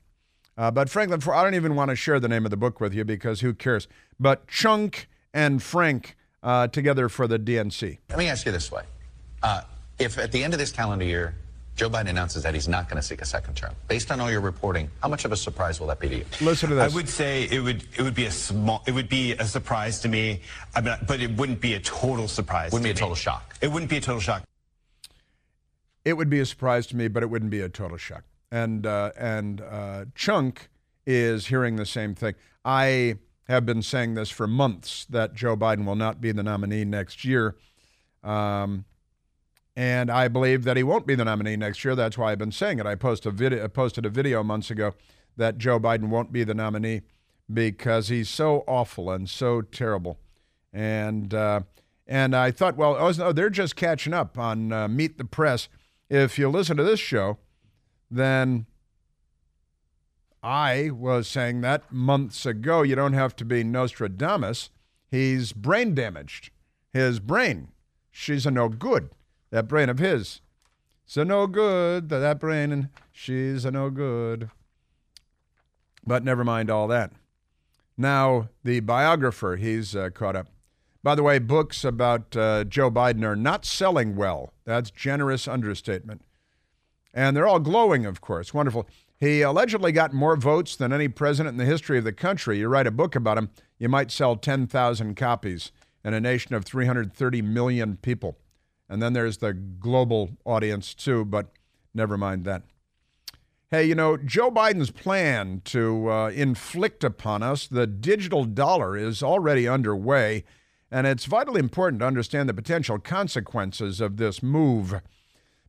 Uh, 0.56 0.70
but 0.70 0.88
Franklin, 0.88 1.20
I 1.32 1.42
don't 1.42 1.54
even 1.54 1.75
want 1.75 1.90
to 1.90 1.96
share 1.96 2.20
the 2.20 2.28
name 2.28 2.44
of 2.44 2.50
the 2.50 2.56
book 2.56 2.80
with 2.80 2.94
you 2.94 3.04
because 3.04 3.40
who 3.40 3.52
cares? 3.54 3.88
But 4.20 4.46
Chunk 4.46 5.08
and 5.32 5.62
Frank 5.62 6.16
uh, 6.42 6.68
together 6.68 7.08
for 7.08 7.26
the 7.26 7.38
DNC. 7.38 7.99
Let 8.11 8.18
me 8.18 8.28
ask 8.28 8.46
you 8.46 8.52
this 8.52 8.70
way. 8.70 8.82
Uh, 9.42 9.62
if 9.99 10.18
at 10.18 10.30
the 10.30 10.44
end 10.44 10.52
of 10.52 10.61
this 10.61 10.70
calendar 10.70 11.04
year, 11.04 11.34
Joe 11.76 11.90
Biden 11.90 12.09
announces 12.09 12.45
that 12.45 12.54
he's 12.54 12.69
not 12.69 12.88
going 12.88 13.00
to 13.00 13.07
seek 13.07 13.21
a 13.21 13.25
second 13.25 13.54
term. 13.54 13.75
Based 13.88 14.12
on 14.12 14.21
all 14.21 14.31
your 14.31 14.40
reporting, 14.40 14.88
how 15.02 15.09
much 15.09 15.25
of 15.25 15.33
a 15.33 15.37
surprise 15.37 15.81
will 15.81 15.88
that 15.88 15.99
be 15.99 16.09
to 16.09 16.16
you? 16.19 16.25
Listen 16.40 16.69
to 16.69 16.76
this. 16.76 16.93
I 16.93 16.95
would 16.95 17.09
say 17.09 17.49
it 17.50 17.61
would 17.61 17.85
it 17.97 18.02
would 18.02 18.14
be 18.14 18.26
a 18.26 18.31
small 18.31 18.83
it 18.87 18.93
would 18.93 19.09
be 19.09 19.33
a 19.33 19.45
surprise 19.45 20.00
to 20.00 20.09
me, 20.09 20.40
I 20.76 20.81
mean, 20.81 20.97
but 21.07 21.21
it 21.21 21.33
wouldn't 21.33 21.61
be 21.61 21.75
a 21.75 21.81
total 21.81 22.28
surprise. 22.28 22.71
Wouldn't 22.71 22.85
be 22.85 22.90
a 22.90 22.95
me. 22.95 23.00
total 23.00 23.16
shock. 23.16 23.57
It 23.61 23.73
wouldn't 23.73 23.90
be 23.90 23.97
a 23.97 24.00
total 24.00 24.21
shock. 24.21 24.45
It 26.04 26.16
would 26.16 26.31
be 26.31 26.38
a 26.38 26.47
surprise 26.47 26.87
to 26.88 26.97
me, 26.97 27.09
but 27.09 27.23
it 27.23 27.26
wouldn't 27.26 27.50
be 27.50 27.61
a 27.61 27.69
total 27.69 27.97
shock. 27.97 28.23
And 28.52 28.87
uh, 28.87 29.11
and 29.19 29.61
uh, 29.61 30.04
Chunk 30.14 30.69
is 31.07 31.49
hearing 31.49 31.75
the 31.75 31.87
same 31.87 32.14
thing. 32.14 32.35
I 32.64 33.16
have 33.49 33.66
been 33.66 33.83
saying 33.83 34.14
this 34.14 34.31
for 34.31 34.47
months 34.47 35.07
that 35.11 35.35
Joe 35.35 35.57
Biden 35.57 35.85
will 35.85 35.97
not 35.97 36.21
be 36.21 36.31
the 36.31 36.43
nominee 36.43 36.85
next 36.85 37.25
year. 37.25 37.57
Um, 38.23 38.85
and 39.76 40.11
I 40.11 40.28
believe 40.28 40.64
that 40.64 40.76
he 40.76 40.83
won't 40.83 41.07
be 41.07 41.14
the 41.14 41.25
nominee 41.25 41.57
next 41.57 41.85
year. 41.85 41.95
That's 41.95 42.16
why 42.16 42.33
I've 42.33 42.38
been 42.38 42.52
saying 42.52 42.78
it. 42.78 42.87
I 42.87 42.95
posted 42.95 43.33
a 43.33 43.37
video, 43.37 43.66
posted 43.69 44.07
a 44.07 44.11
video 44.11 44.43
months 44.43 44.71
ago 44.71 44.95
that 45.37 45.59
Joe 45.59 45.81
Biden 45.81 46.09
won't 46.09 46.33
be 46.33 46.45
the 46.45 46.54
nominee 46.54 47.02
because 47.52 48.09
he's 48.09 48.28
so 48.28 48.64
awful 48.69 49.11
and 49.11 49.28
so 49.28 49.62
terrible. 49.62 50.19
And 50.73 51.35
uh, 51.35 51.62
and 52.07 52.37
I 52.37 52.50
thought, 52.50 52.76
well, 52.76 52.97
oh, 52.99 53.11
no, 53.16 53.33
they're 53.33 53.50
just 53.50 53.76
catching 53.76 54.12
up 54.12 54.38
on 54.38 54.73
uh, 54.73 54.88
Meet 54.88 55.19
the 55.19 55.25
Press. 55.25 55.69
If 56.09 56.38
you 56.38 56.49
listen 56.49 56.76
to 56.76 56.85
this 56.85 57.00
show, 57.00 57.38
then 58.11 58.66
I 60.43 60.90
was 60.90 61.26
saying 61.26 61.62
that 61.62 61.90
months 61.90 62.45
ago. 62.45 62.83
You 62.83 62.95
don't 62.95 63.14
have 63.14 63.35
to 63.37 63.45
be 63.45 63.64
Nostradamus. 63.64 64.71
He's 65.11 65.52
brain 65.52 65.95
damaged. 65.95 66.50
His 66.93 67.19
brain, 67.19 67.69
she's 68.12 68.47
a 68.47 68.50
no 68.50 68.69
good 68.69 69.11
that 69.54 69.68
brain 69.68 69.88
of 69.88 70.00
his. 70.00 70.40
So 71.06 71.23
no 71.23 71.46
good, 71.46 72.08
that 72.08 72.18
that 72.18 72.40
brain, 72.40 72.73
and 72.73 72.88
she's 73.12 73.64
a 73.64 73.70
no 73.70 73.88
good. 73.88 74.50
But 76.04 76.25
never 76.25 76.42
mind 76.42 76.70
all 76.70 76.88
that. 76.88 77.12
Now, 77.96 78.49
the 78.64 78.80
biographer, 78.80 79.54
he's 79.54 79.94
uh, 79.94 80.11
caught 80.11 80.34
up. 80.34 80.49
By 81.04 81.14
the 81.14 81.23
way, 81.23 81.38
books 81.38 81.84
about 81.84 82.37
uh, 82.37 82.64
Joe 82.64 82.90
Biden 82.90 83.23
are 83.23 83.37
not 83.37 83.64
selling 83.64 84.16
well. 84.16 84.52
That's 84.64 84.90
generous 84.90 85.46
understatement. 85.46 86.23
And 87.12 87.37
they're 87.37 87.46
all 87.46 87.61
glowing, 87.61 88.06
of 88.06 88.20
course. 88.20 88.52
Wonderful. 88.52 88.88
He 89.20 89.40
allegedly 89.42 89.92
got 89.92 90.12
more 90.12 90.34
votes 90.34 90.75
than 90.75 90.92
any 90.92 91.06
president 91.06 91.52
in 91.52 91.58
the 91.58 91.64
history 91.64 91.99
of 91.99 92.04
the 92.04 92.12
country. 92.12 92.58
You 92.58 92.66
write 92.66 92.88
a 92.88 92.90
book 92.90 93.14
about 93.14 93.38
him, 93.38 93.50
you 93.78 93.88
might 93.88 94.11
sell 94.11 94.34
10,000 94.34 95.14
copies 95.14 95.70
in 96.04 96.12
a 96.12 96.20
nation 96.20 96.56
of 96.56 96.64
330 96.64 97.40
million 97.42 97.99
people. 97.99 98.37
And 98.94 99.02
then 99.02 99.12
there's 99.12 99.38
the 99.38 99.52
global 99.52 100.30
audience 100.44 100.94
too, 100.94 101.24
but 101.24 101.48
never 101.94 102.16
mind 102.16 102.44
that. 102.44 102.62
Hey, 103.72 103.86
you 103.86 103.96
know, 103.96 104.16
Joe 104.16 104.52
Biden's 104.52 104.92
plan 104.92 105.62
to 105.64 106.08
uh, 106.08 106.28
inflict 106.28 107.02
upon 107.02 107.42
us 107.42 107.66
the 107.66 107.88
digital 107.88 108.44
dollar 108.44 108.96
is 108.96 109.20
already 109.20 109.66
underway, 109.66 110.44
and 110.92 111.08
it's 111.08 111.24
vitally 111.24 111.58
important 111.58 111.98
to 112.02 112.06
understand 112.06 112.48
the 112.48 112.54
potential 112.54 113.00
consequences 113.00 114.00
of 114.00 114.16
this 114.16 114.44
move. 114.44 115.00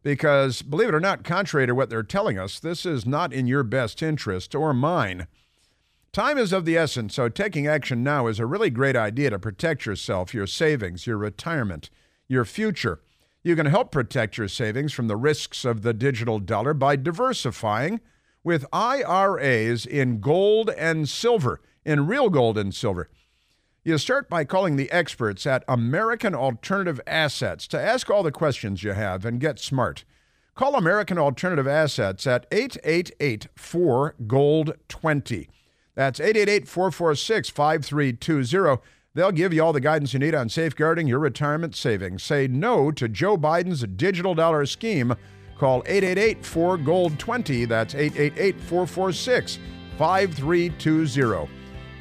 Because, 0.04 0.62
believe 0.62 0.90
it 0.90 0.94
or 0.94 1.00
not, 1.00 1.24
contrary 1.24 1.66
to 1.66 1.74
what 1.74 1.90
they're 1.90 2.04
telling 2.04 2.38
us, 2.38 2.60
this 2.60 2.86
is 2.86 3.08
not 3.08 3.34
in 3.34 3.48
your 3.48 3.64
best 3.64 4.04
interest 4.04 4.54
or 4.54 4.72
mine. 4.72 5.26
Time 6.14 6.38
is 6.38 6.54
of 6.54 6.66
the 6.66 6.78
essence, 6.78 7.16
so 7.16 7.28
taking 7.28 7.66
action 7.66 8.04
now 8.04 8.28
is 8.28 8.38
a 8.38 8.46
really 8.46 8.70
great 8.70 8.96
idea 8.96 9.32
to 9.32 9.40
protect 9.40 9.88
yourself, 9.88 10.32
your 10.32 10.46
savings, 10.46 11.08
your 11.08 11.18
retirement, 11.18 11.90
your 12.28 12.46
future. 12.46 13.00
You 13.46 13.56
can 13.56 13.68
help 13.68 13.92
protect 13.92 14.40
your 14.40 14.48
savings 14.48 14.92
from 14.92 15.08
the 15.08 15.16
risks 15.16 15.66
of 15.66 15.84
the 15.84 15.94
digital 15.94 16.40
dollar 16.40 16.74
by 16.74 16.96
diversifying 16.96 18.02
with 18.44 18.66
IRAs 18.74 19.86
in 19.86 20.20
gold 20.20 20.72
and 20.72 21.08
silver, 21.08 21.62
in 21.86 22.08
real 22.08 22.32
gold 22.32 22.58
and 22.58 22.74
silver. 22.74 23.08
You 23.84 24.00
start 24.00 24.30
by 24.30 24.46
calling 24.46 24.78
the 24.78 24.90
experts 24.90 25.46
at 25.46 25.64
American 25.68 26.34
Alternative 26.34 27.00
Assets 27.06 27.68
to 27.68 27.80
ask 27.80 28.10
all 28.10 28.24
the 28.24 28.32
questions 28.32 28.84
you 28.84 28.94
have 28.94 29.26
and 29.26 29.40
get 29.40 29.60
smart. 29.60 30.06
Call 30.56 30.74
American 30.74 31.20
Alternative 31.20 31.68
Assets 31.68 32.26
at 32.26 32.48
888 32.52 33.50
4 33.56 34.16
Gold 34.26 34.74
20. 34.88 35.50
That's 35.94 36.20
888 36.20 36.68
446 36.68 37.50
5320. 37.52 38.82
They'll 39.16 39.32
give 39.32 39.54
you 39.54 39.64
all 39.64 39.72
the 39.72 39.80
guidance 39.80 40.14
you 40.14 40.20
need 40.20 40.36
on 40.36 40.50
safeguarding 40.50 41.08
your 41.08 41.20
retirement 41.20 41.74
savings. 41.74 42.22
Say 42.22 42.48
no 42.48 42.92
to 42.92 43.08
Joe 43.08 43.38
Biden's 43.38 43.82
digital 43.96 44.36
dollar 44.36 44.66
scheme. 44.66 45.16
Call 45.58 45.84
888 45.86 46.46
4 46.46 46.78
Gold 46.80 47.18
20. 47.18 47.64
That's 47.64 47.96
888 47.96 48.60
446 48.60 49.60
5320. 49.98 51.50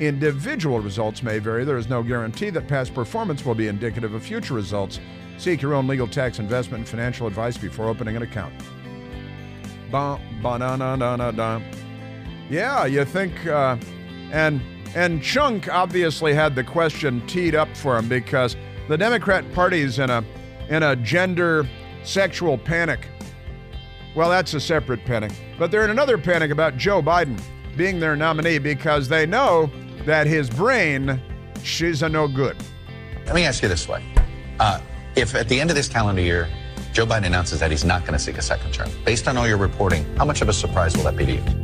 Individual 0.00 0.80
results 0.80 1.22
may 1.22 1.38
vary. 1.38 1.64
There 1.64 1.76
is 1.76 1.88
no 1.88 2.02
guarantee 2.02 2.50
that 2.50 2.66
past 2.66 2.92
performance 2.92 3.44
will 3.44 3.54
be 3.54 3.68
indicative 3.68 4.12
of 4.12 4.24
future 4.24 4.54
results. 4.54 4.98
Seek 5.38 5.62
your 5.62 5.74
own 5.74 5.86
legal 5.86 6.08
tax 6.08 6.40
investment 6.40 6.80
and 6.80 6.88
financial 6.88 7.28
advice 7.28 7.56
before 7.56 7.86
opening 7.86 8.16
an 8.16 8.22
account. 8.22 8.52
Ba, 9.92 10.20
ba, 10.42 10.58
na, 10.58 10.74
na, 10.74 10.96
na, 10.96 11.30
na. 11.30 11.60
Yeah, 12.50 12.86
you 12.86 13.04
think, 13.04 13.46
uh, 13.46 13.76
and 14.32 14.60
and 14.94 15.22
Chunk 15.22 15.68
obviously 15.68 16.34
had 16.34 16.54
the 16.54 16.64
question 16.64 17.26
teed 17.26 17.54
up 17.54 17.74
for 17.76 17.98
him 17.98 18.08
because 18.08 18.56
the 18.88 18.96
Democrat 18.96 19.44
Party's 19.52 19.98
in 19.98 20.10
a 20.10 20.24
in 20.68 20.82
a 20.82 20.96
gender 20.96 21.68
sexual 22.04 22.56
panic. 22.56 23.08
Well, 24.14 24.30
that's 24.30 24.54
a 24.54 24.60
separate 24.60 25.04
panic, 25.04 25.32
but 25.58 25.70
they're 25.70 25.84
in 25.84 25.90
another 25.90 26.16
panic 26.16 26.50
about 26.50 26.76
Joe 26.76 27.02
Biden 27.02 27.40
being 27.76 27.98
their 27.98 28.14
nominee 28.14 28.58
because 28.58 29.08
they 29.08 29.26
know 29.26 29.70
that 30.04 30.26
his 30.26 30.48
brain, 30.48 31.20
she's 31.62 32.02
a 32.02 32.08
no 32.08 32.28
good. 32.28 32.56
Let 33.26 33.34
me 33.34 33.44
ask 33.44 33.62
you 33.62 33.68
this 33.68 33.88
way. 33.88 34.04
Uh, 34.60 34.80
if 35.16 35.34
at 35.34 35.48
the 35.48 35.60
end 35.60 35.70
of 35.70 35.76
this 35.76 35.88
calendar 35.88 36.22
year, 36.22 36.48
Joe 36.92 37.06
Biden 37.06 37.26
announces 37.26 37.58
that 37.58 37.72
he's 37.72 37.84
not 37.84 38.02
going 38.02 38.12
to 38.12 38.18
seek 38.18 38.38
a 38.38 38.42
second 38.42 38.72
term, 38.72 38.88
based 39.04 39.26
on 39.26 39.36
all 39.36 39.48
your 39.48 39.56
reporting, 39.56 40.04
how 40.16 40.24
much 40.24 40.42
of 40.42 40.48
a 40.48 40.52
surprise 40.52 40.96
will 40.96 41.04
that 41.04 41.16
be 41.16 41.26
to 41.26 41.32
you? 41.32 41.63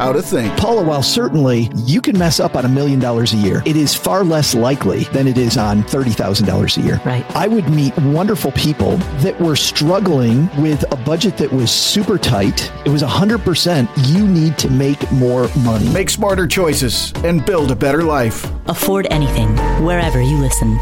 how 0.00 0.14
to 0.14 0.22
think. 0.22 0.56
Paula, 0.56 0.82
while 0.82 1.02
certainly 1.02 1.70
you 1.74 2.00
can 2.00 2.18
mess 2.18 2.40
up 2.40 2.56
on 2.56 2.64
a 2.64 2.68
million 2.68 2.98
dollars 2.98 3.34
a 3.34 3.36
year, 3.36 3.62
it 3.66 3.76
is 3.76 3.94
far 3.94 4.24
less 4.24 4.54
likely 4.54 5.04
than 5.12 5.28
it 5.28 5.36
is 5.36 5.58
on 5.58 5.82
$30,000 5.82 6.76
a 6.78 6.80
year. 6.80 7.00
Right. 7.04 7.36
I 7.36 7.46
would 7.46 7.68
meet 7.68 7.94
wonderful 7.98 8.52
people 8.52 8.96
that 9.20 9.38
were 9.38 9.56
struggling 9.56 10.48
with 10.56 10.90
a 10.90 10.96
budget 10.96 11.36
that 11.36 11.52
was 11.52 11.70
super 11.70 12.16
tight. 12.16 12.72
It 12.86 12.88
was 12.88 13.02
100% 13.02 13.88
you 14.08 14.26
need 14.26 14.56
to 14.58 14.70
make 14.70 15.10
more 15.12 15.50
money. 15.58 15.86
Make 15.90 16.08
smarter 16.08 16.46
choices 16.46 17.12
and 17.16 17.44
build 17.44 17.70
a 17.70 17.76
better 17.76 18.02
life. 18.02 18.50
Afford 18.68 19.06
anything, 19.10 19.54
wherever 19.84 20.22
you 20.22 20.38
listen. 20.38 20.78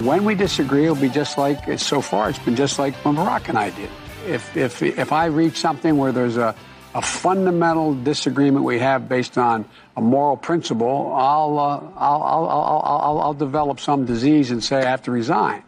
When 0.00 0.24
we 0.24 0.34
disagree, 0.34 0.84
it'll 0.84 0.96
be 0.96 1.10
just 1.10 1.36
like 1.36 1.78
so 1.78 2.00
far. 2.00 2.30
It's 2.30 2.38
been 2.38 2.56
just 2.56 2.78
like 2.78 2.94
when 3.04 3.16
Barack 3.16 3.50
and 3.50 3.58
I 3.58 3.70
did. 3.70 3.90
If 4.26 4.56
if 4.56 4.82
if 4.82 5.12
I 5.12 5.26
reach 5.26 5.56
something 5.56 5.96
where 5.96 6.12
there's 6.12 6.36
a 6.36 6.54
a 6.94 7.02
fundamental 7.02 7.94
disagreement 7.94 8.64
we 8.64 8.78
have 8.78 9.08
based 9.08 9.36
on 9.36 9.66
a 9.96 10.00
moral 10.00 10.36
principle, 10.36 11.12
I'll 11.14 11.58
uh, 11.58 11.80
I'll, 11.96 12.22
I'll, 12.22 12.48
I'll, 12.48 13.00
I'll 13.02 13.18
I'll 13.20 13.34
develop 13.34 13.80
some 13.80 14.04
disease 14.04 14.50
and 14.50 14.64
say 14.64 14.78
I 14.78 14.90
have 14.90 15.02
to 15.02 15.10
resign. 15.10 15.62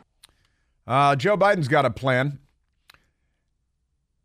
Uh, 0.87 1.15
Joe 1.17 1.37
Biden's 1.37 1.69
got 1.69 1.85
a 1.85 1.91
plan. 1.91 2.39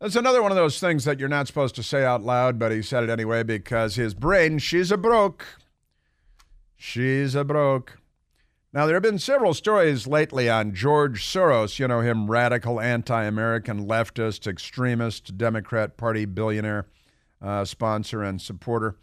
That's 0.00 0.16
another 0.16 0.42
one 0.42 0.50
of 0.50 0.56
those 0.56 0.80
things 0.80 1.04
that 1.04 1.20
you're 1.20 1.28
not 1.28 1.46
supposed 1.46 1.74
to 1.76 1.82
say 1.82 2.04
out 2.04 2.22
loud, 2.22 2.58
but 2.58 2.72
he 2.72 2.82
said 2.82 3.04
it 3.04 3.10
anyway 3.10 3.42
because 3.42 3.94
his 3.96 4.14
brain, 4.14 4.58
she's 4.58 4.90
a 4.90 4.96
broke. 4.96 5.46
She's 6.76 7.34
a 7.34 7.44
broke. 7.44 7.98
Now, 8.74 8.86
there 8.86 8.96
have 8.96 9.04
been 9.04 9.20
several 9.20 9.54
stories 9.54 10.08
lately 10.08 10.50
on 10.50 10.74
George 10.74 11.22
Soros, 11.22 11.78
you 11.78 11.86
know, 11.86 12.00
him 12.00 12.28
radical, 12.28 12.80
anti 12.80 13.22
American, 13.22 13.86
leftist, 13.86 14.48
extremist, 14.48 15.38
Democrat 15.38 15.96
Party 15.96 16.24
billionaire, 16.24 16.88
uh, 17.40 17.64
sponsor, 17.64 18.24
and 18.24 18.42
supporter. 18.42 18.96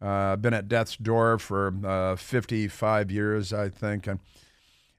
Uh, 0.00 0.36
been 0.36 0.54
at 0.54 0.66
death's 0.66 0.96
door 0.96 1.38
for 1.38 1.74
uh, 1.84 2.16
55 2.16 3.10
years, 3.10 3.52
I 3.52 3.68
think. 3.68 4.06
And, 4.06 4.20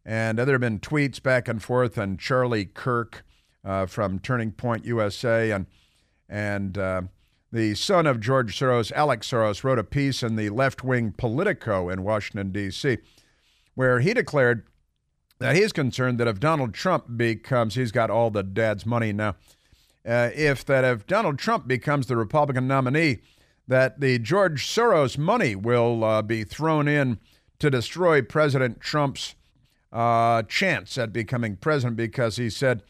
and 0.06 0.38
there 0.38 0.52
have 0.52 0.62
been 0.62 0.80
tweets 0.80 1.20
back 1.20 1.48
and 1.48 1.64
forth, 1.64 1.98
and 1.98 2.20
Charlie 2.20 2.66
Kirk 2.66 3.26
uh, 3.66 3.88
from 3.88 4.20
Turning 4.20 4.52
Point 4.52 4.86
USA 4.86 5.50
and, 5.50 5.66
and 6.30 6.78
uh, 6.78 7.02
the 7.52 7.74
son 7.74 8.06
of 8.06 8.20
George 8.20 8.60
Soros, 8.60 8.92
Alex 8.92 9.32
Soros, 9.32 9.64
wrote 9.64 9.80
a 9.80 9.84
piece 9.84 10.22
in 10.22 10.36
the 10.36 10.52
left 10.52 10.84
wing 10.84 11.16
Politico 11.18 11.90
in 11.90 12.04
Washington, 12.04 12.52
D.C 12.52 13.00
where 13.76 14.00
he 14.00 14.14
declared 14.14 14.66
that 15.40 15.56
he's 15.56 15.72
concerned 15.72 16.20
that 16.20 16.28
if 16.28 16.40
Donald 16.40 16.74
Trump 16.74 17.18
becomes, 17.18 17.76
he's 17.76 17.92
got 17.92 18.10
all 18.10 18.30
the 18.30 18.44
dad's 18.44 18.86
money 18.86 19.14
now, 19.14 19.36
uh, 20.06 20.30
if 20.36 20.66
that 20.66 20.84
if 20.84 21.08
Donald 21.08 21.40
Trump 21.40 21.68
becomes 21.68 22.08
the 22.08 22.18
Republican 22.18 22.68
nominee, 22.68 23.20
that 23.68 24.00
the 24.00 24.20
George 24.20 24.68
Soros 24.68 25.18
money 25.18 25.56
will 25.56 26.04
uh, 26.04 26.22
be 26.22 26.44
thrown 26.44 26.88
in 26.88 27.20
to 27.60 27.70
destroy 27.70 28.22
President 28.22 28.80
Trump's 28.80 29.36
uh, 29.92 30.44
chance 30.44 30.98
at 30.98 31.14
becoming 31.14 31.56
president 31.56 31.98
because 31.98 32.38
he 32.38 32.50
said, 32.50 32.84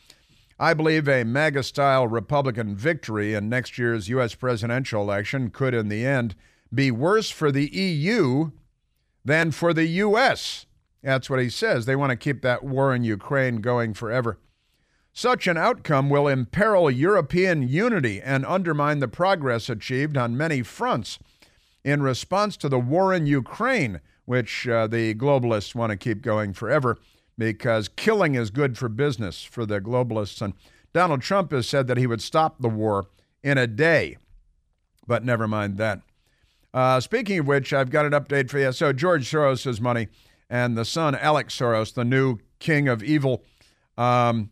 I 0.60 0.74
believe 0.74 1.08
a 1.08 1.24
MAGA 1.24 1.64
style 1.64 2.08
Republican 2.08 2.76
victory 2.76 3.34
in 3.34 3.48
next 3.48 3.78
year's 3.78 4.10
U.S. 4.10 4.36
presidential 4.36 5.02
election 5.02 5.52
could, 5.52 5.74
in 5.74 5.88
the 5.88 6.06
end, 6.06 6.36
be 6.74 6.92
worse 6.92 7.30
for 7.30 7.52
the 7.52 7.68
EU 7.68 8.52
than 9.24 9.52
for 9.52 9.74
the 9.74 9.86
U.S. 9.86 10.66
That's 11.02 11.30
what 11.30 11.40
he 11.40 11.50
says. 11.50 11.86
They 11.86 11.96
want 11.96 12.12
to 12.12 12.16
keep 12.16 12.42
that 12.42 12.64
war 12.64 12.94
in 12.94 13.04
Ukraine 13.04 13.62
going 13.62 13.94
forever. 13.94 14.40
Such 15.14 15.48
an 15.48 15.58
outcome 15.58 16.10
will 16.10 16.28
imperil 16.28 16.90
European 16.92 17.68
unity 17.68 18.22
and 18.22 18.46
undermine 18.46 19.00
the 19.00 19.08
progress 19.08 19.70
achieved 19.70 20.18
on 20.18 20.38
many 20.38 20.62
fronts 20.62 21.20
in 21.84 22.04
response 22.04 22.58
to 22.58 22.70
the 22.70 22.80
war 22.80 23.14
in 23.14 23.26
Ukraine, 23.26 24.02
which 24.26 24.68
uh, 24.68 24.88
the 24.88 25.16
globalists 25.16 25.74
want 25.74 25.92
to 25.92 25.98
keep 25.98 26.22
going 26.22 26.54
forever 26.54 26.98
because 27.38 27.88
killing 27.88 28.36
is 28.36 28.50
good 28.52 28.78
for 28.78 28.90
business 28.90 29.44
for 29.44 29.66
the 29.66 29.80
globalists. 29.80 30.42
And 30.42 30.54
Donald 30.94 31.22
Trump 31.22 31.52
has 31.52 31.68
said 31.68 31.88
that 31.88 31.98
he 31.98 32.08
would 32.08 32.22
stop 32.22 32.62
the 32.62 32.70
war 32.70 33.08
in 33.42 33.58
a 33.58 33.68
day. 33.68 34.18
But 35.08 35.24
never 35.24 35.48
mind 35.48 35.78
that. 35.78 36.02
Uh, 36.74 37.00
speaking 37.00 37.40
of 37.40 37.48
which, 37.48 37.74
I've 37.74 37.90
got 37.90 38.06
an 38.06 38.12
update 38.12 38.50
for 38.50 38.60
you. 38.60 38.72
So, 38.72 38.94
George 38.94 39.30
Soros' 39.30 39.82
money 39.82 40.08
and 40.50 40.78
the 40.78 40.86
son, 40.86 41.16
Alex 41.16 41.58
Soros, 41.58 41.94
the 41.94 42.06
new 42.06 42.40
king 42.60 42.88
of 42.88 43.04
evil. 43.04 43.44
Um, 43.98 44.52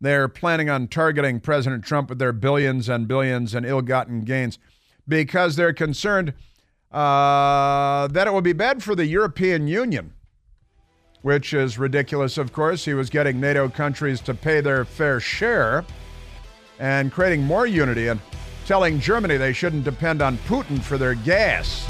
they're 0.00 0.28
planning 0.28 0.68
on 0.68 0.88
targeting 0.88 1.40
President 1.40 1.84
Trump 1.84 2.10
with 2.10 2.18
their 2.18 2.32
billions 2.32 2.88
and 2.88 3.08
billions 3.08 3.54
and 3.54 3.64
ill 3.64 3.82
gotten 3.82 4.22
gains 4.22 4.58
because 5.08 5.56
they're 5.56 5.72
concerned 5.72 6.34
uh, 6.92 8.06
that 8.08 8.26
it 8.26 8.32
will 8.32 8.42
be 8.42 8.52
bad 8.52 8.82
for 8.82 8.94
the 8.94 9.06
European 9.06 9.68
Union, 9.68 10.12
which 11.22 11.54
is 11.54 11.78
ridiculous, 11.78 12.36
of 12.38 12.52
course. 12.52 12.84
He 12.84 12.94
was 12.94 13.10
getting 13.10 13.40
NATO 13.40 13.68
countries 13.68 14.20
to 14.22 14.34
pay 14.34 14.60
their 14.60 14.84
fair 14.84 15.20
share 15.20 15.84
and 16.78 17.10
creating 17.10 17.42
more 17.42 17.66
unity 17.66 18.08
and 18.08 18.20
telling 18.66 19.00
Germany 19.00 19.36
they 19.36 19.52
shouldn't 19.52 19.84
depend 19.84 20.20
on 20.20 20.36
Putin 20.38 20.82
for 20.82 20.98
their 20.98 21.14
gas. 21.14 21.86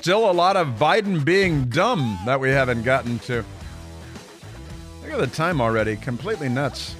Still 0.00 0.30
a 0.30 0.32
lot 0.32 0.56
of 0.56 0.78
Biden 0.78 1.22
being 1.22 1.66
dumb 1.66 2.18
that 2.24 2.40
we 2.40 2.48
haven't 2.48 2.84
gotten 2.84 3.18
to. 3.18 3.44
Look 5.02 5.12
at 5.12 5.18
the 5.18 5.26
time 5.26 5.60
already. 5.60 5.94
Completely 5.96 6.48
nuts. 6.48 6.96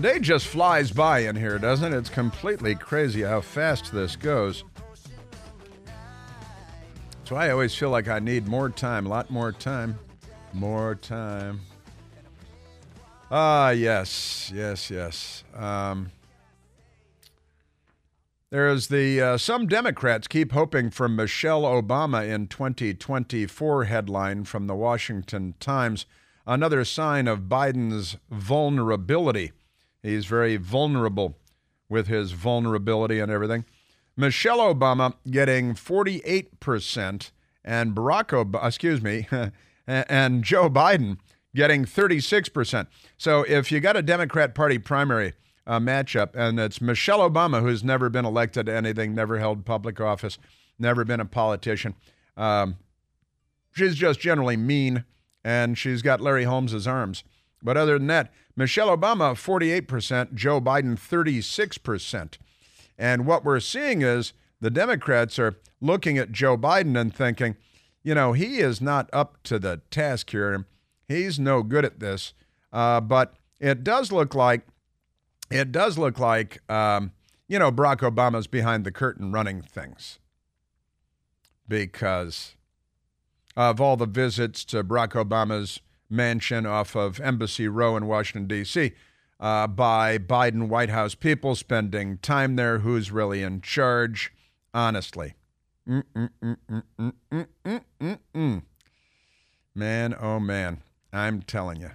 Day 0.00 0.20
just 0.20 0.46
flies 0.46 0.90
by 0.90 1.18
in 1.18 1.36
here, 1.36 1.58
doesn't 1.58 1.92
it? 1.92 1.98
It's 1.98 2.08
completely 2.08 2.74
crazy 2.74 3.20
how 3.20 3.42
fast 3.42 3.92
this 3.92 4.16
goes. 4.16 4.64
So 7.24 7.36
I 7.36 7.50
always 7.50 7.74
feel 7.74 7.90
like 7.90 8.08
I 8.08 8.20
need 8.20 8.48
more 8.48 8.70
time, 8.70 9.04
a 9.04 9.10
lot 9.10 9.30
more 9.30 9.52
time. 9.52 9.98
More 10.54 10.94
time. 10.94 11.60
Ah, 13.30 13.68
yes, 13.68 14.50
yes, 14.54 14.90
yes. 14.90 15.44
Um, 15.54 16.10
there's 18.50 18.88
the 18.88 19.20
uh, 19.20 19.38
some 19.38 19.66
Democrats 19.66 20.26
keep 20.26 20.52
hoping 20.52 20.90
for 20.90 21.08
Michelle 21.08 21.62
Obama 21.62 22.26
in 22.26 22.46
2024 22.46 23.84
headline 23.84 24.44
from 24.44 24.66
the 24.66 24.74
Washington 24.74 25.54
Times. 25.60 26.06
Another 26.46 26.84
sign 26.84 27.28
of 27.28 27.42
Biden's 27.42 28.16
vulnerability. 28.30 29.52
He's 30.02 30.24
very 30.24 30.56
vulnerable 30.56 31.36
with 31.90 32.06
his 32.06 32.32
vulnerability 32.32 33.18
and 33.18 33.30
everything. 33.30 33.66
Michelle 34.16 34.58
Obama 34.58 35.14
getting 35.30 35.74
48%, 35.74 37.30
and 37.64 37.94
Barack 37.94 38.28
Obama, 38.28 38.66
excuse 38.66 39.02
me, 39.02 39.28
and 39.86 40.42
Joe 40.42 40.70
Biden 40.70 41.18
getting 41.54 41.84
36%. 41.84 42.86
So 43.16 43.42
if 43.42 43.70
you 43.70 43.80
got 43.80 43.96
a 43.96 44.02
Democrat 44.02 44.54
Party 44.54 44.78
primary 44.78 45.34
uh, 45.68 45.78
matchup, 45.78 46.34
and 46.34 46.58
it's 46.58 46.80
Michelle 46.80 47.28
Obama, 47.28 47.60
who's 47.60 47.84
never 47.84 48.08
been 48.08 48.24
elected 48.24 48.66
to 48.66 48.74
anything, 48.74 49.14
never 49.14 49.38
held 49.38 49.66
public 49.66 50.00
office, 50.00 50.38
never 50.78 51.04
been 51.04 51.20
a 51.20 51.26
politician. 51.26 51.94
Um, 52.36 52.78
she's 53.72 53.94
just 53.94 54.18
generally 54.18 54.56
mean, 54.56 55.04
and 55.44 55.76
she's 55.76 56.00
got 56.00 56.22
Larry 56.22 56.44
Holmes's 56.44 56.86
arms. 56.86 57.22
But 57.62 57.76
other 57.76 57.98
than 57.98 58.06
that, 58.06 58.32
Michelle 58.56 58.96
Obama, 58.96 59.34
48%, 59.34 60.34
Joe 60.34 60.60
Biden, 60.60 60.96
36%. 60.96 62.38
And 62.96 63.26
what 63.26 63.44
we're 63.44 63.60
seeing 63.60 64.02
is 64.02 64.32
the 64.60 64.70
Democrats 64.70 65.38
are 65.38 65.56
looking 65.80 66.18
at 66.18 66.32
Joe 66.32 66.56
Biden 66.56 66.98
and 66.98 67.14
thinking, 67.14 67.56
you 68.02 68.14
know, 68.14 68.32
he 68.32 68.58
is 68.58 68.80
not 68.80 69.10
up 69.12 69.42
to 69.44 69.58
the 69.58 69.82
task 69.90 70.30
here. 70.30 70.66
He's 71.06 71.38
no 71.38 71.62
good 71.62 71.84
at 71.84 72.00
this. 72.00 72.32
Uh, 72.72 73.00
but 73.00 73.34
it 73.60 73.84
does 73.84 74.10
look 74.12 74.34
like, 74.34 74.62
it 75.50 75.72
does 75.72 75.98
look 75.98 76.18
like, 76.18 76.60
um, 76.70 77.12
you 77.46 77.58
know, 77.58 77.72
Barack 77.72 77.98
Obama's 77.98 78.46
behind 78.46 78.84
the 78.84 78.92
curtain 78.92 79.32
running 79.32 79.62
things 79.62 80.18
because 81.66 82.54
of 83.56 83.80
all 83.80 83.96
the 83.96 84.06
visits 84.06 84.64
to 84.66 84.84
Barack 84.84 85.12
Obama's 85.12 85.80
mansion 86.10 86.66
off 86.66 86.94
of 86.94 87.20
Embassy 87.20 87.68
Row 87.68 87.96
in 87.96 88.06
Washington, 88.06 88.46
D.C., 88.46 88.92
uh, 89.40 89.66
by 89.66 90.18
Biden 90.18 90.68
White 90.68 90.90
House 90.90 91.14
people 91.14 91.54
spending 91.54 92.18
time 92.18 92.56
there. 92.56 92.80
Who's 92.80 93.12
really 93.12 93.42
in 93.42 93.60
charge? 93.60 94.32
Honestly. 94.74 95.34
Man, 99.74 100.14
oh 100.20 100.40
man, 100.40 100.82
I'm 101.12 101.40
telling 101.42 101.80
you, 101.80 101.92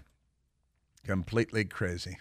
completely 1.03 1.65
crazy. 1.65 2.17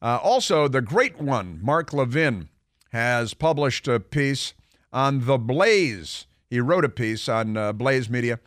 Uh, 0.00 0.18
also, 0.22 0.68
the 0.68 0.80
great 0.80 1.18
one, 1.20 1.58
Mark 1.62 1.92
Levin, 1.92 2.48
has 2.92 3.34
published 3.34 3.88
a 3.88 4.00
piece 4.00 4.54
on 4.92 5.26
the 5.26 5.38
Blaze. 5.38 6.26
He 6.48 6.60
wrote 6.60 6.84
a 6.84 6.88
piece 6.88 7.28
on 7.28 7.56
uh, 7.56 7.72
Blaze 7.72 8.08
Media 8.08 8.40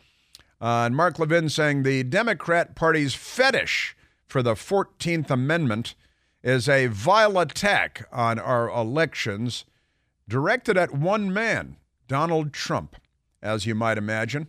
uh, 0.62 0.84
and 0.86 0.94
Mark 0.94 1.18
Levin 1.18 1.48
saying 1.48 1.82
the 1.82 2.04
Democrat 2.04 2.76
Party's 2.76 3.14
fetish 3.14 3.96
for 4.26 4.44
the 4.44 4.54
14th 4.54 5.28
Amendment 5.28 5.96
is 6.44 6.68
a 6.68 6.86
vile 6.86 7.38
attack 7.38 8.06
on 8.12 8.38
our 8.38 8.70
elections 8.70 9.64
directed 10.28 10.78
at 10.78 10.94
one 10.94 11.32
man, 11.32 11.76
Donald 12.06 12.52
Trump, 12.52 12.94
as 13.42 13.66
you 13.66 13.74
might 13.74 13.98
imagine. 13.98 14.46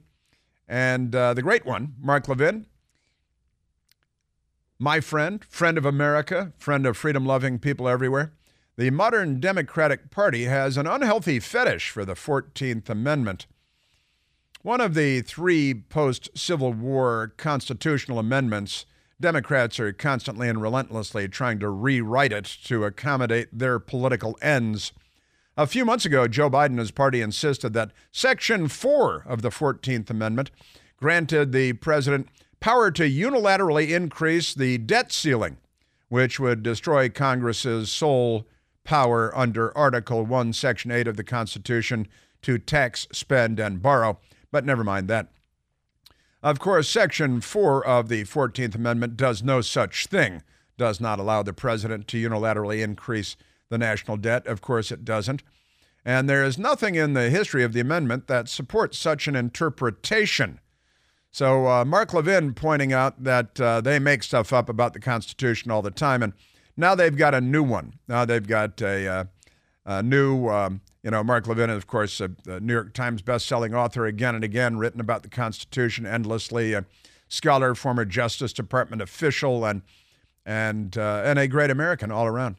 And 0.68 1.16
uh, 1.16 1.34
the 1.34 1.42
great 1.42 1.66
one, 1.66 1.96
Mark 2.00 2.28
Levin, 2.28 2.68
my 4.84 5.00
friend, 5.00 5.46
friend 5.46 5.78
of 5.78 5.86
America, 5.86 6.52
friend 6.58 6.86
of 6.86 6.98
freedom 6.98 7.26
loving 7.26 7.58
people 7.58 7.88
everywhere. 7.88 8.34
The 8.76 8.89
modern 8.89 9.39
Democratic 9.39 10.12
Party 10.12 10.43
has 10.43 10.76
an 10.76 10.88
unhealthy 10.88 11.39
fetish 11.39 11.89
for 11.89 12.04
the 12.04 12.15
14th 12.15 12.89
Amendment. 12.89 13.48
One 14.62 14.82
of 14.82 14.93
the 14.93 15.22
three 15.22 15.74
post 15.74 16.30
Civil 16.36 16.74
War 16.74 17.34
constitutional 17.38 18.19
amendments, 18.19 18.86
Democrats 19.22 19.80
are 19.80 19.93
constantly 19.93 20.50
and 20.50 20.62
relentlessly 20.62 21.30
trying 21.30 21.60
to 21.60 21.69
rewrite 21.69 22.34
it 22.34 22.58
to 22.65 22.84
accommodate 22.84 23.48
their 23.58 23.80
political 23.80 24.38
ends. 24.41 24.91
A 25.56 25.65
few 25.65 25.86
months 25.86 26.06
ago, 26.06 26.28
Joe 26.28 26.50
Biden 26.50 26.72
and 26.72 26.80
his 26.80 26.91
party 26.91 27.22
insisted 27.22 27.72
that 27.72 27.91
Section 28.12 28.67
4 28.67 29.24
of 29.28 29.43
the 29.43 29.50
14th 29.50 30.10
Amendment 30.10 30.52
granted 30.98 31.54
the 31.54 31.72
president 31.74 32.28
power 32.63 32.89
to 32.89 33.04
unilaterally 33.04 33.89
increase 33.89 34.54
the 34.54 34.78
debt 34.78 35.12
ceiling, 35.12 35.58
which 36.08 36.39
would 36.39 36.63
destroy 36.63 37.10
Congress's 37.10 37.91
sole 37.91 38.47
power 38.86 39.38
under 39.38 39.78
Article 39.78 40.26
1, 40.26 40.54
Section 40.54 40.89
8 40.89 41.10
of 41.10 41.17
the 41.17 41.26
Constitution 41.26 42.08
to 42.41 42.58
tax, 42.58 43.06
spend, 43.12 43.60
and 43.60 43.82
borrow. 43.82 44.17
But 44.49 44.63
never 44.63 44.82
mind 44.82 45.10
that. 45.10 45.28
Of 46.41 46.60
course, 46.60 46.88
Section 46.88 47.41
4 47.41 47.86
of 47.86 48.08
the 48.08 48.23
14th 48.23 48.76
Amendment 48.76 49.17
does 49.17 49.43
no 49.43 49.60
such 49.60 50.08
thing, 50.08 50.41
does 50.78 51.02
not 51.02 51.19
allow 51.19 51.43
the 51.43 51.52
president 51.52 52.08
to 52.08 52.30
unilaterally 52.30 52.82
increase 52.82 53.36
the 53.67 53.78
national 53.78 54.15
debt. 54.15 54.47
Of 54.47 54.62
course, 54.62 54.89
it 54.89 55.04
doesn't. 55.04 55.43
And 56.06 56.30
there 56.30 56.45
is 56.45 56.58
nothing 56.58 56.95
in 56.95 57.12
the 57.12 57.30
history 57.30 57.65
of 57.65 57.73
the 57.73 57.82
amendment 57.82 58.28
that 58.28 58.47
supports 58.47 58.97
such 58.97 59.28
an 59.28 59.36
interpretation. 59.36 60.62
So, 61.34 61.67
uh, 61.67 61.84
Mark 61.84 62.13
Levin 62.13 62.54
pointing 62.54 62.93
out 62.93 63.24
that 63.24 63.60
uh, 63.60 63.82
they 63.82 63.98
make 63.98 64.22
stuff 64.22 64.54
up 64.54 64.69
about 64.69 64.93
the 64.93 65.00
Constitution 65.00 65.72
all 65.72 65.82
the 65.82 65.89
time, 65.89 66.22
and 66.22 66.34
now 66.78 66.93
they've 66.93 67.17
got 67.17 67.34
a 67.34 67.41
new 67.41 67.63
one. 67.63 67.96
Now 68.08 68.24
they've 68.24 68.46
got 68.46 68.80
a, 68.84 69.08
uh, 69.08 69.24
a 69.84 70.04
new 70.04 70.48
um, 70.50 70.82
you 71.02 71.10
know, 71.10 71.24
Mark 71.24 71.48
Levin, 71.48 71.72
is 71.72 71.78
of 71.78 71.88
course, 71.88 72.22
a, 72.22 72.30
a 72.46 72.60
New 72.60 72.74
York 72.74 72.93
Times 72.93 73.24
best-selling 73.24 73.74
author 73.74 74.06
again 74.06 74.36
and 74.36 74.43
again, 74.43 74.78
written 74.78 75.02
about 75.02 75.24
the 75.24 75.30
Constitution 75.30 76.06
endlessly, 76.06 76.74
a 76.74 76.86
scholar, 77.30 77.74
former 77.74 78.06
Justice 78.06 78.54
Department 78.54 79.02
official, 79.02 79.65
and 79.65 79.82
and 80.46 81.00
uh, 81.00 81.24
and 81.26 81.39
a 81.39 81.48
great 81.48 81.72
American 81.72 82.12
all 82.12 82.28
around. 82.28 82.58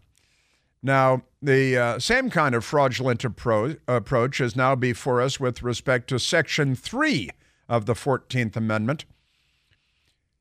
Now, 0.82 1.22
the 1.40 1.76
uh, 1.76 1.98
same 2.00 2.28
kind 2.28 2.56
of 2.56 2.64
fraudulent 2.64 3.20
appro- 3.20 3.78
approach 3.86 4.40
is 4.40 4.56
now 4.56 4.74
before 4.74 5.20
us 5.20 5.38
with 5.38 5.62
respect 5.62 6.08
to 6.08 6.18
Section 6.18 6.74
3 6.74 7.30
of 7.68 7.86
the 7.86 7.94
14th 7.94 8.56
Amendment. 8.56 9.04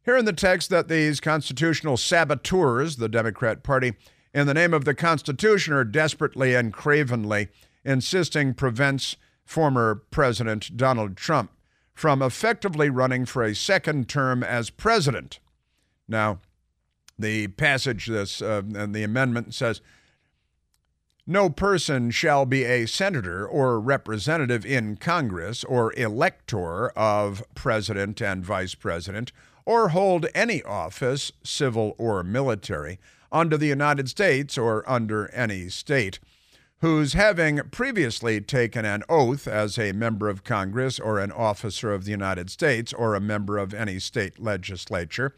Here 0.06 0.18
in 0.18 0.26
the 0.26 0.34
text 0.34 0.70
that 0.70 0.90
these 0.90 1.20
constitutional 1.20 1.98
saboteurs, 1.98 2.98
the 2.98 3.08
Democrat 3.08 3.64
Party, 3.64 3.94
in 4.34 4.48
the 4.48 4.54
name 4.54 4.74
of 4.74 4.86
the 4.86 4.96
Constitution, 4.96 5.74
are 5.74 5.86
desperately 5.86 6.56
and 6.56 6.74
cravenly 6.74 7.48
insisting 7.86 8.54
prevents 8.54 9.16
former 9.46 9.96
President 10.12 10.76
Donald 10.76 11.16
Trump 11.16 11.52
from 11.94 12.22
effectively 12.22 12.90
running 12.90 13.26
for 13.26 13.44
a 13.44 13.56
second 13.56 14.10
term 14.10 14.44
as 14.44 14.70
president. 14.70 15.40
Now, 16.08 16.40
the 17.18 17.48
passage 17.50 18.08
this 18.08 18.42
uh, 18.42 18.64
and 18.76 18.94
the 18.96 19.04
amendment 19.04 19.54
says 19.54 19.82
no 21.26 21.50
person 21.50 22.12
shall 22.12 22.46
be 22.46 22.64
a 22.64 22.86
senator 22.86 23.48
or 23.48 23.80
representative 23.80 24.66
in 24.66 24.98
Congress 24.98 25.64
or 25.64 25.94
elector 25.94 26.90
of 26.90 27.44
president 27.56 28.22
and 28.22 28.44
vice 28.46 28.76
president 28.76 29.32
or 29.66 29.90
hold 29.90 30.26
any 30.36 30.62
office, 30.64 31.32
civil 31.44 31.96
or 31.98 32.24
military, 32.24 33.00
under 33.32 33.58
the 33.58 33.68
United 33.68 34.10
States 34.10 34.58
or 34.58 34.88
under 34.90 35.30
any 35.32 35.70
state 35.70 36.20
who's 36.84 37.14
having 37.14 37.62
previously 37.72 38.42
taken 38.42 38.84
an 38.84 39.02
oath 39.08 39.48
as 39.48 39.80
a 39.80 39.94
member 39.94 40.28
of 40.28 40.44
Congress 40.44 41.00
or 41.00 41.18
an 41.18 41.32
officer 41.32 41.94
of 41.94 42.04
the 42.04 42.12
United 42.12 42.50
States 42.50 42.92
or 42.92 43.16
a 43.16 43.22
member 43.22 43.58
of 43.58 43.74
any 43.74 43.98
state 43.98 44.38
legislature, 44.38 45.34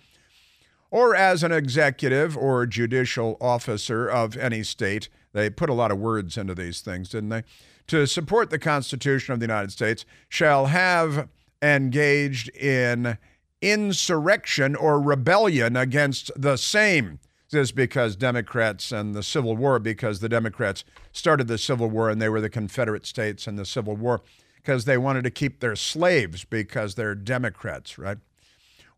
or 0.90 1.16
as 1.16 1.44
an 1.44 1.52
executive 1.52 2.36
or 2.36 2.66
judicial 2.66 3.38
officer 3.40 4.10
of 4.10 4.36
any 4.36 4.64
state. 4.64 5.08
They 5.36 5.50
put 5.50 5.70
a 5.70 5.74
lot 5.74 5.92
of 5.92 6.00
words 6.00 6.38
into 6.38 6.56
these 6.56 6.80
things, 6.80 7.10
didn't 7.10 7.28
they? 7.28 7.44
To 7.88 8.08
support 8.08 8.50
the 8.50 8.58
Constitution 8.58 9.34
of 9.34 9.42
the 9.42 9.46
United 9.46 9.70
States, 9.70 10.06
shall 10.30 10.68
have 10.68 11.28
engaged 11.62 12.48
in 12.56 13.18
insurrection 13.62 14.78
or 14.78 15.02
rebellion 15.02 15.76
against 15.76 16.32
the 16.38 16.56
same 16.56 17.20
this 17.52 17.72
because 17.72 18.16
Democrats 18.16 18.92
and 18.92 19.14
the 19.14 19.24
Civil 19.24 19.58
War, 19.58 19.78
because 19.78 20.20
the 20.20 20.30
Democrats 20.30 20.84
started 21.12 21.48
the 21.48 21.58
Civil 21.58 21.90
War 21.90 22.10
and 22.10 22.22
they 22.22 22.30
were 22.30 22.42
the 22.42 22.50
Confederate 22.50 23.06
States 23.06 23.46
in 23.46 23.56
the 23.56 23.66
Civil 23.66 23.96
War, 23.96 24.22
because 24.56 24.86
they 24.86 24.98
wanted 24.98 25.26
to 25.26 25.32
keep 25.32 25.60
their 25.60 25.76
slaves 25.76 26.46
because 26.46 26.96
they're 26.96 27.14
Democrats, 27.14 27.98
right? 27.98 28.18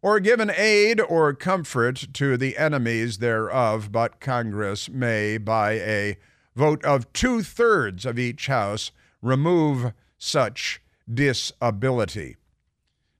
Or 0.01 0.19
given 0.19 0.51
aid 0.55 1.01
or 1.01 1.33
comfort 1.33 2.07
to 2.13 2.38
the 2.38 2.57
enemies 2.57 3.17
thereof, 3.17 3.91
but 3.91 4.19
Congress 4.19 4.89
may, 4.89 5.38
by 5.38 5.73
a 5.73 6.17
vote 6.55 6.83
of 6.86 7.12
two 7.13 7.41
thirds 7.41 8.05
of 8.05 8.19
each 8.19 8.47
House, 8.47 8.91
remove 9.21 9.93
such 10.17 10.81
disability. 11.12 12.38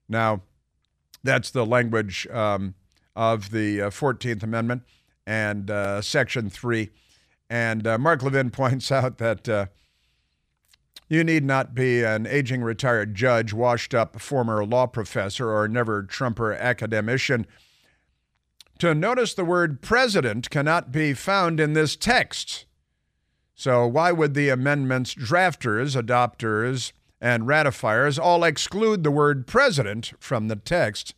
Now, 0.08 0.42
that's 1.22 1.50
the 1.50 1.66
language 1.66 2.26
um, 2.28 2.74
of 3.16 3.50
the 3.50 3.82
uh, 3.82 3.90
14th 3.90 4.42
Amendment 4.42 4.82
and 5.26 5.70
uh, 5.70 6.00
Section 6.00 6.48
3. 6.48 6.90
And 7.50 7.86
uh, 7.86 7.98
Mark 7.98 8.22
Levin 8.22 8.50
points 8.52 8.90
out 8.92 9.18
that 9.18 9.48
uh, 9.48 9.66
you 11.08 11.24
need 11.24 11.44
not 11.44 11.74
be 11.74 12.02
an 12.02 12.26
aging 12.26 12.62
retired 12.62 13.14
judge, 13.14 13.52
washed 13.52 13.94
up 13.94 14.20
former 14.20 14.64
law 14.64 14.86
professor, 14.86 15.50
or 15.50 15.66
never 15.68 16.02
Trumper 16.02 16.52
academician 16.52 17.46
to 18.78 18.94
notice 18.94 19.34
the 19.34 19.44
word 19.44 19.82
president 19.82 20.50
cannot 20.50 20.92
be 20.92 21.12
found 21.12 21.58
in 21.58 21.72
this 21.72 21.96
text. 21.96 22.64
So, 23.54 23.86
why 23.86 24.12
would 24.12 24.34
the 24.34 24.50
amendment's 24.50 25.14
drafters, 25.14 26.00
adopters, 26.00 26.92
and 27.20 27.48
ratifiers 27.48 28.18
all 28.18 28.44
exclude 28.44 29.02
the 29.02 29.10
word 29.10 29.48
president 29.48 30.12
from 30.20 30.46
the 30.46 30.54
text, 30.54 31.14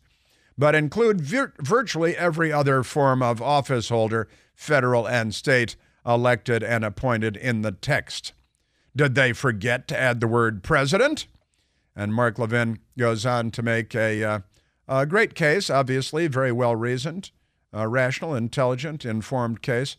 but 0.57 0.73
include 0.73 1.21
vir- 1.21 1.53
virtually 1.59 2.17
every 2.17 2.51
other 2.51 2.81
form 2.81 3.21
of 3.21 3.41
office 3.41 3.89
holder, 3.89 4.27
federal 4.55 5.07
and 5.07 5.35
state, 5.35 5.75
elected 6.03 6.63
and 6.63 6.83
appointed 6.83 7.37
in 7.37 7.61
the 7.61 7.71
text? 7.71 8.33
Did 8.95 9.15
they 9.15 9.33
forget 9.33 9.87
to 9.87 9.99
add 9.99 10.19
the 10.19 10.27
word 10.27 10.63
president? 10.63 11.27
And 11.95 12.13
Mark 12.13 12.39
Levin 12.39 12.79
goes 12.97 13.25
on 13.25 13.51
to 13.51 13.61
make 13.61 13.95
a, 13.95 14.23
uh, 14.23 14.39
a 14.87 15.05
great 15.05 15.35
case, 15.35 15.69
obviously, 15.69 16.27
very 16.27 16.51
well 16.51 16.75
reasoned, 16.75 17.31
uh, 17.73 17.87
rational, 17.87 18.35
intelligent, 18.35 19.05
informed 19.05 19.61
case 19.61 19.97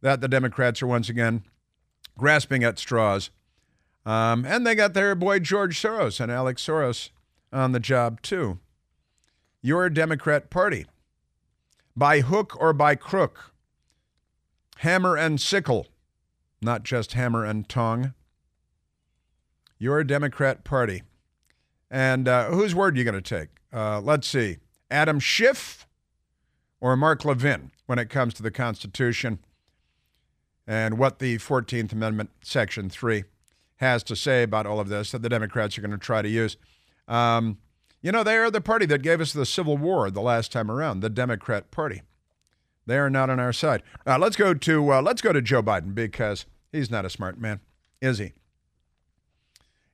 that 0.00 0.20
the 0.20 0.28
Democrats 0.28 0.82
are 0.82 0.86
once 0.86 1.08
again 1.08 1.44
grasping 2.18 2.62
at 2.62 2.78
straws. 2.78 3.30
Um, 4.06 4.44
and 4.44 4.66
they 4.66 4.74
got 4.74 4.92
their 4.94 5.14
boy 5.14 5.38
George 5.38 5.80
Soros 5.80 6.20
and 6.20 6.30
Alex 6.30 6.64
Soros 6.64 7.10
on 7.52 7.72
the 7.72 7.80
job, 7.80 8.20
too. 8.20 8.58
Your 9.62 9.88
Democrat 9.88 10.50
Party, 10.50 10.84
by 11.96 12.20
hook 12.20 12.54
or 12.60 12.74
by 12.74 12.96
crook, 12.96 13.52
hammer 14.78 15.16
and 15.16 15.40
sickle, 15.40 15.86
not 16.64 16.82
just 16.82 17.12
hammer 17.12 17.44
and 17.44 17.68
tongue. 17.68 18.14
Your 19.78 20.02
Democrat 20.02 20.64
Party. 20.64 21.02
And 21.90 22.26
uh, 22.26 22.46
whose 22.50 22.74
word 22.74 22.94
are 22.94 22.98
you 22.98 23.04
going 23.04 23.20
to 23.20 23.22
take? 23.22 23.48
Uh, 23.72 24.00
let's 24.00 24.26
see. 24.26 24.58
Adam 24.90 25.20
Schiff 25.20 25.86
or 26.80 26.96
Mark 26.96 27.24
Levin 27.24 27.70
when 27.86 27.98
it 27.98 28.08
comes 28.08 28.34
to 28.34 28.42
the 28.42 28.50
Constitution 28.50 29.38
and 30.66 30.98
what 30.98 31.18
the 31.18 31.38
14th 31.38 31.92
Amendment, 31.92 32.30
Section 32.42 32.88
3, 32.88 33.24
has 33.76 34.02
to 34.04 34.16
say 34.16 34.42
about 34.42 34.66
all 34.66 34.80
of 34.80 34.88
this 34.88 35.10
that 35.10 35.22
the 35.22 35.28
Democrats 35.28 35.76
are 35.76 35.82
going 35.82 35.90
to 35.90 35.98
try 35.98 36.22
to 36.22 36.28
use. 36.28 36.56
Um, 37.06 37.58
you 38.00 38.12
know, 38.12 38.22
they 38.22 38.36
are 38.36 38.50
the 38.50 38.60
party 38.60 38.86
that 38.86 39.02
gave 39.02 39.20
us 39.20 39.32
the 39.32 39.46
Civil 39.46 39.76
War 39.76 40.10
the 40.10 40.20
last 40.20 40.52
time 40.52 40.70
around, 40.70 41.00
the 41.00 41.10
Democrat 41.10 41.70
Party. 41.70 42.02
They 42.86 42.98
are 42.98 43.10
not 43.10 43.30
on 43.30 43.40
our 43.40 43.52
side. 43.52 43.82
Uh, 44.06 44.18
let's 44.18 44.36
go 44.36 44.52
to 44.52 44.92
uh, 44.92 45.02
let's 45.02 45.22
go 45.22 45.32
to 45.32 45.40
Joe 45.40 45.62
Biden 45.62 45.94
because 45.94 46.44
he's 46.74 46.90
not 46.90 47.04
a 47.04 47.10
smart 47.10 47.40
man, 47.40 47.60
is 48.00 48.18
he? 48.18 48.32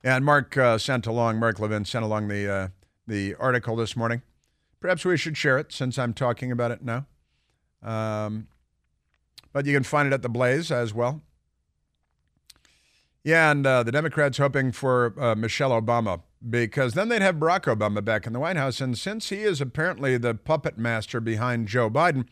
And 0.03 0.25
Mark 0.25 0.57
uh, 0.57 0.77
sent 0.77 1.05
along, 1.05 1.39
Mark 1.39 1.59
Levin 1.59 1.85
sent 1.85 2.03
along 2.03 2.27
the 2.27 2.51
uh, 2.51 2.67
the 3.07 3.35
article 3.35 3.75
this 3.75 3.95
morning. 3.95 4.21
Perhaps 4.79 5.05
we 5.05 5.17
should 5.17 5.37
share 5.37 5.59
it 5.59 5.71
since 5.71 5.99
I'm 5.99 6.13
talking 6.13 6.51
about 6.51 6.71
it 6.71 6.83
now. 6.83 7.05
Um, 7.83 8.47
but 9.53 9.65
you 9.65 9.73
can 9.73 9.83
find 9.83 10.07
it 10.07 10.13
at 10.13 10.21
the 10.21 10.29
Blaze 10.29 10.71
as 10.71 10.93
well. 10.93 11.21
Yeah, 13.23 13.51
and 13.51 13.67
uh, 13.67 13.83
the 13.83 13.91
Democrats 13.91 14.39
hoping 14.39 14.71
for 14.71 15.13
uh, 15.19 15.35
Michelle 15.35 15.79
Obama 15.79 16.21
because 16.47 16.95
then 16.95 17.09
they'd 17.09 17.21
have 17.21 17.35
Barack 17.35 17.63
Obama 17.63 18.03
back 18.03 18.25
in 18.25 18.33
the 18.33 18.39
White 18.39 18.57
House. 18.57 18.81
And 18.81 18.97
since 18.97 19.29
he 19.29 19.41
is 19.41 19.61
apparently 19.61 20.17
the 20.17 20.33
puppet 20.33 20.77
master 20.77 21.19
behind 21.19 21.67
Joe 21.67 21.89
Biden, 21.89 22.25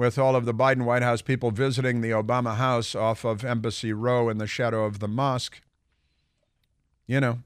with 0.00 0.18
all 0.18 0.34
of 0.34 0.46
the 0.46 0.54
Biden 0.54 0.86
White 0.86 1.02
House 1.02 1.20
people 1.20 1.50
visiting 1.50 2.00
the 2.00 2.08
Obama 2.08 2.56
house 2.56 2.94
off 2.94 3.22
of 3.22 3.44
Embassy 3.44 3.92
Row 3.92 4.30
in 4.30 4.38
the 4.38 4.46
shadow 4.46 4.86
of 4.86 4.98
the 4.98 5.06
mosque, 5.06 5.60
you 7.06 7.20
know. 7.20 7.40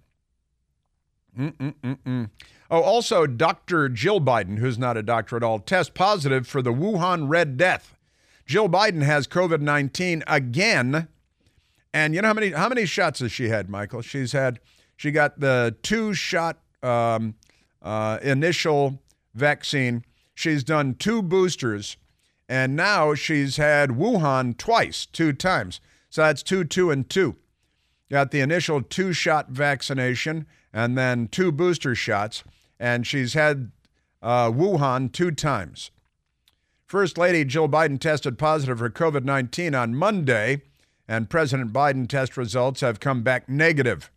Mm-mm-mm-mm. 1.37 2.31
Oh, 2.71 2.81
also, 2.81 3.27
Dr. 3.27 3.88
Jill 3.88 4.21
Biden, 4.21 4.59
who's 4.59 4.79
not 4.79 4.97
a 4.97 5.03
doctor 5.03 5.37
at 5.37 5.43
all, 5.43 5.59
test 5.59 5.95
positive 5.95 6.47
for 6.47 6.62
the 6.62 6.73
Wuhan 6.73 7.29
Red 7.29 7.57
Death. 7.57 7.97
Jill 8.47 8.69
Biden 8.69 9.03
has 9.03 9.27
COVID 9.27 9.61
19 9.61 10.23
again. 10.29 11.09
And 11.93 12.14
you 12.14 12.23
know 12.23 12.29
how 12.29 12.35
many 12.35 12.53
how 12.53 12.69
many 12.69 12.87
shots 12.87 13.19
has 13.19 13.33
she 13.33 13.49
had, 13.49 13.69
Michael? 13.69 14.01
She's 14.01 14.31
had 14.31 14.61
she 14.97 15.11
got 15.11 15.40
the 15.40 15.75
two 15.83 16.14
shot 16.14 16.61
um, 16.85 17.35
uh, 17.83 18.21
initial 18.23 19.01
vaccine. 19.35 20.05
She's 20.37 20.62
done 20.62 20.95
two 20.95 21.21
boosters, 21.21 21.97
and 22.55 22.77
now 22.77 23.14
she's 23.14 23.57
had 23.57 23.90
Wuhan 23.90 24.57
twice, 24.57 25.07
two 25.07 25.33
times. 25.33 25.81
So 26.09 26.23
that's 26.23 26.40
two, 26.40 26.62
two, 26.62 26.93
and 26.93 27.11
two. 27.11 27.35
Got 28.09 28.31
the 28.31 28.38
initial 28.38 28.81
two 28.81 29.12
shot 29.12 29.49
vaccination 29.49 30.47
and 30.73 30.97
then 30.97 31.27
two 31.27 31.51
booster 31.51 31.97
shots, 31.97 32.45
and 32.79 33.05
she's 33.05 33.35
had 33.35 33.73
uh, 34.23 34.53
Wuhan 34.53 35.11
two 35.11 35.33
times. 35.33 35.90
First 36.87 37.19
Lady 37.19 37.45
Jill 37.45 37.69
Biden 37.69 37.99
tested 37.99 38.38
positive 38.38 38.79
for 38.79 38.88
COVID 38.88 39.25
19 39.25 39.75
on 39.75 39.97
Monday, 39.97 40.62
and 41.09 41.29
President 41.29 41.73
Biden 41.73 42.09
test 42.09 42.37
results 42.37 42.83
have 42.83 43.01
come 43.01 43.25
back 43.25 43.49
negative. 43.49 44.12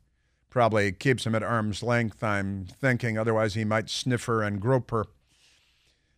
Probably 0.52 0.92
keeps 0.92 1.26
him 1.26 1.34
at 1.34 1.42
arm's 1.42 1.82
length, 1.82 2.24
I'm 2.24 2.68
thinking, 2.80 3.18
otherwise, 3.18 3.56
he 3.56 3.66
might 3.66 3.90
sniff 3.90 4.26
her 4.26 4.44
and 4.44 4.62
grope 4.62 4.92
her. 4.92 5.08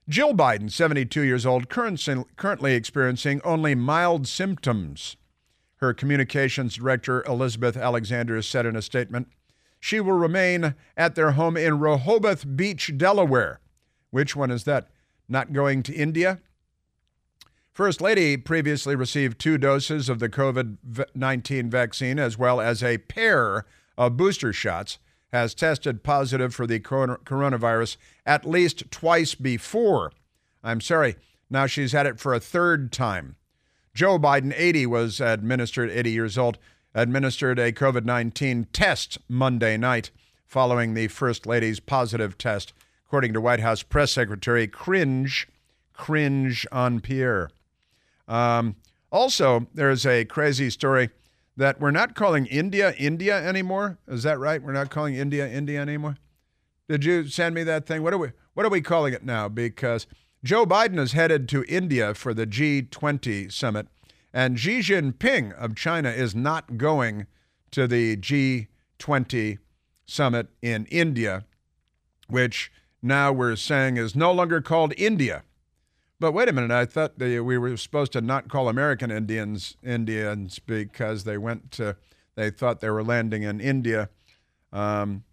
Jill 0.10 0.34
Biden, 0.34 0.72
72 0.72 1.22
years 1.22 1.46
old, 1.46 1.70
currently 1.70 2.74
experiencing 2.74 3.42
only 3.44 3.76
mild 3.76 4.28
symptoms. 4.28 5.16
Her 5.76 5.94
communications 5.94 6.76
director, 6.76 7.24
Elizabeth 7.26 7.78
Alexander, 7.78 8.42
said 8.42 8.66
in 8.66 8.76
a 8.76 8.82
statement 8.82 9.28
she 9.80 10.00
will 10.00 10.14
remain 10.14 10.76
at 10.98 11.16
their 11.16 11.32
home 11.32 11.56
in 11.56 11.80
Rehoboth 11.80 12.58
Beach, 12.58 12.92
Delaware. 12.98 13.62
Which 14.10 14.36
one 14.36 14.52
is 14.52 14.64
that? 14.66 14.90
Not 15.30 15.54
going 15.54 15.84
to 15.84 15.94
India? 15.94 16.40
First 17.72 18.02
Lady 18.02 18.36
previously 18.36 18.96
received 18.96 19.40
two 19.40 19.58
doses 19.58 20.10
of 20.10 20.20
the 20.20 20.28
COVID 20.28 21.06
19 21.14 21.70
vaccine 21.70 22.20
as 22.20 22.38
well 22.38 22.60
as 22.60 22.84
a 22.84 22.98
pair 22.98 23.66
of 23.98 24.18
booster 24.18 24.52
shots, 24.52 24.98
has 25.32 25.54
tested 25.54 26.04
positive 26.04 26.54
for 26.54 26.66
the 26.66 26.80
coronavirus 26.80 27.98
at 28.26 28.46
least 28.46 28.90
twice 28.92 29.36
before. 29.36 30.12
I'm 30.64 30.82
sorry, 30.82 31.16
now 31.50 31.66
she's 31.66 31.92
had 31.92 32.06
it 32.06 32.20
for 32.20 32.34
a 32.34 32.40
third 32.40 32.92
time. 32.92 33.36
Joe 33.94 34.20
Biden, 34.20 34.54
80, 34.56 34.86
was 34.86 35.20
administered, 35.20 35.90
80 35.90 36.12
years 36.12 36.38
old, 36.38 36.58
administered 36.94 37.60
a 37.60 37.72
COVID 37.72 38.06
19 38.06 38.68
test 38.72 39.18
Monday 39.28 39.78
night 39.78 40.12
following 40.46 40.94
the 40.94 41.08
First 41.08 41.46
Lady's 41.46 41.80
positive 41.80 42.38
test, 42.38 42.74
according 43.06 43.34
to 43.34 43.42
White 43.42 43.60
House 43.60 43.84
Press 43.84 44.12
Secretary 44.12 44.68
Cringe, 44.68 45.48
cringe 45.94 46.66
on 46.72 47.00
Pierre. 47.00 47.50
Um, 48.28 48.76
also, 49.12 49.68
there's 49.74 50.06
a 50.06 50.26
crazy 50.26 50.70
story 50.70 51.10
that 51.60 51.78
we're 51.78 51.92
not 51.92 52.16
calling 52.16 52.46
India 52.46 52.94
India 52.98 53.38
anymore. 53.46 54.00
Is 54.08 54.24
that 54.24 54.40
right? 54.40 54.64
We're 54.64 54.72
not 54.72 54.90
calling 54.90 55.16
India 55.16 55.46
India 55.46 55.82
anymore. 55.82 56.16
Did 56.88 57.04
you 57.04 57.28
send 57.28 57.54
me 57.54 57.64
that 57.64 57.86
thing? 57.86 58.02
What 58.02 58.14
are 58.14 58.18
we 58.18 58.32
What 58.54 58.66
are 58.66 58.70
we 58.70 58.82
calling 58.82 59.14
it 59.14 59.26
now? 59.26 59.50
Because 59.50 60.08
Joe 60.42 60.66
Biden 60.66 60.98
is 60.98 61.12
headed 61.12 61.50
to 61.50 61.66
India 61.68 62.14
for 62.14 62.34
the 62.34 62.48
G20 62.48 63.52
summit, 63.52 63.88
and 64.34 64.58
Xi 64.58 64.80
Jinping 64.80 65.54
of 65.54 65.76
China 65.76 66.10
is 66.10 66.34
not 66.34 66.78
going 66.78 67.28
to 67.72 67.88
the 67.88 68.16
G20 68.16 69.58
summit 70.06 70.48
in 70.62 70.86
India, 70.86 71.44
which 72.30 72.72
now 73.02 73.34
we're 73.34 73.58
saying 73.58 73.98
is 73.98 74.16
no 74.16 74.32
longer 74.32 74.62
called 74.62 74.94
India. 74.98 75.44
But 76.20 76.34
wait 76.34 76.50
a 76.50 76.54
minute, 76.54 76.72
I 76.72 76.86
thought 76.86 77.18
they, 77.18 77.40
we 77.40 77.58
were 77.58 77.78
supposed 77.78 78.12
to 78.12 78.22
not 78.22 78.50
call 78.50 78.68
American 78.68 79.10
Indians 79.10 79.78
Indians 79.82 80.60
because 80.60 81.24
they 81.24 81.38
went 81.38 81.72
to, 81.72 81.96
they 82.36 82.50
thought 82.50 82.82
they 82.82 82.90
were 82.90 83.04
landing 83.04 83.44
in 83.44 83.62
India. 83.62 84.10
Um, 84.74 85.24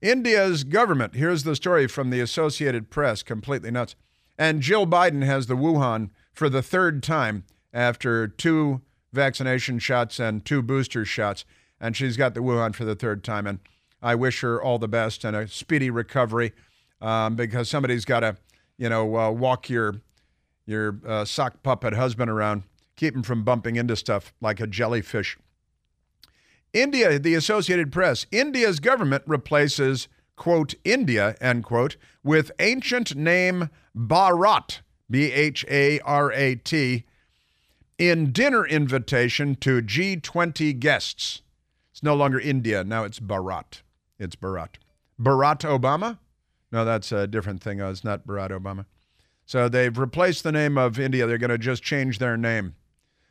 India's 0.00 0.64
government, 0.64 1.14
here's 1.14 1.42
the 1.42 1.56
story 1.56 1.86
from 1.86 2.10
the 2.10 2.20
Associated 2.20 2.90
Press, 2.90 3.22
completely 3.22 3.70
nuts. 3.70 3.96
And 4.38 4.62
Jill 4.62 4.86
Biden 4.86 5.24
has 5.24 5.46
the 5.46 5.56
Wuhan 5.56 6.10
for 6.32 6.48
the 6.48 6.62
third 6.62 7.02
time 7.02 7.44
after 7.74 8.26
two 8.26 8.80
vaccination 9.12 9.78
shots 9.78 10.18
and 10.18 10.44
two 10.44 10.62
booster 10.62 11.04
shots. 11.04 11.44
And 11.80 11.96
she's 11.96 12.16
got 12.16 12.34
the 12.34 12.40
Wuhan 12.40 12.74
for 12.74 12.84
the 12.84 12.94
third 12.94 13.24
time. 13.24 13.46
And 13.46 13.58
I 14.00 14.14
wish 14.14 14.40
her 14.40 14.62
all 14.62 14.78
the 14.78 14.88
best 14.88 15.24
and 15.24 15.36
a 15.36 15.48
speedy 15.48 15.90
recovery 15.90 16.52
um, 17.02 17.36
because 17.36 17.68
somebody's 17.68 18.04
got 18.04 18.20
to, 18.20 18.36
you 18.78 18.88
know, 18.88 19.16
uh, 19.16 19.30
walk 19.30 19.68
your 19.68 19.96
your 20.70 21.00
uh, 21.06 21.24
sock 21.24 21.62
puppet 21.62 21.94
husband 21.94 22.30
around, 22.30 22.62
keep 22.96 23.14
him 23.14 23.22
from 23.22 23.44
bumping 23.44 23.76
into 23.76 23.96
stuff 23.96 24.32
like 24.40 24.60
a 24.60 24.66
jellyfish. 24.66 25.36
India, 26.72 27.18
the 27.18 27.34
Associated 27.34 27.90
Press, 27.90 28.26
India's 28.30 28.78
government 28.78 29.24
replaces, 29.26 30.08
quote, 30.36 30.74
India, 30.84 31.36
end 31.40 31.64
quote, 31.64 31.96
with 32.22 32.52
ancient 32.60 33.16
name 33.16 33.70
Bharat, 33.96 34.80
B 35.10 35.32
H 35.32 35.64
A 35.68 35.98
R 36.00 36.32
A 36.32 36.54
T, 36.54 37.04
in 37.98 38.32
dinner 38.32 38.64
invitation 38.64 39.56
to 39.56 39.82
G20 39.82 40.78
guests. 40.78 41.42
It's 41.90 42.02
no 42.02 42.14
longer 42.14 42.38
India, 42.38 42.84
now 42.84 43.04
it's 43.04 43.18
Bharat. 43.18 43.82
It's 44.18 44.36
Bharat. 44.36 44.76
Barack 45.20 45.60
Obama? 45.60 46.18
No, 46.72 46.84
that's 46.84 47.10
a 47.10 47.26
different 47.26 47.60
thing. 47.62 47.80
Oh, 47.80 47.90
it's 47.90 48.04
not 48.04 48.26
Barack 48.26 48.50
Obama. 48.50 48.86
So 49.50 49.68
they've 49.68 49.98
replaced 49.98 50.44
the 50.44 50.52
name 50.52 50.78
of 50.78 51.00
India. 51.00 51.26
They're 51.26 51.36
going 51.36 51.50
to 51.50 51.58
just 51.58 51.82
change 51.82 52.20
their 52.20 52.36
name. 52.36 52.76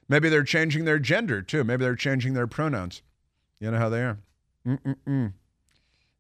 Maybe 0.10 0.28
they're 0.28 0.44
changing 0.44 0.84
their 0.84 1.00
gender 1.00 1.42
too. 1.42 1.64
Maybe 1.64 1.86
they're 1.86 1.96
changing 1.96 2.34
their 2.34 2.46
pronouns. 2.46 3.02
You 3.62 3.72
know 3.72 3.78
how 3.78 3.88
they 3.88 4.02
are. 4.02 4.18
Mm-mm-mm. 4.68 5.32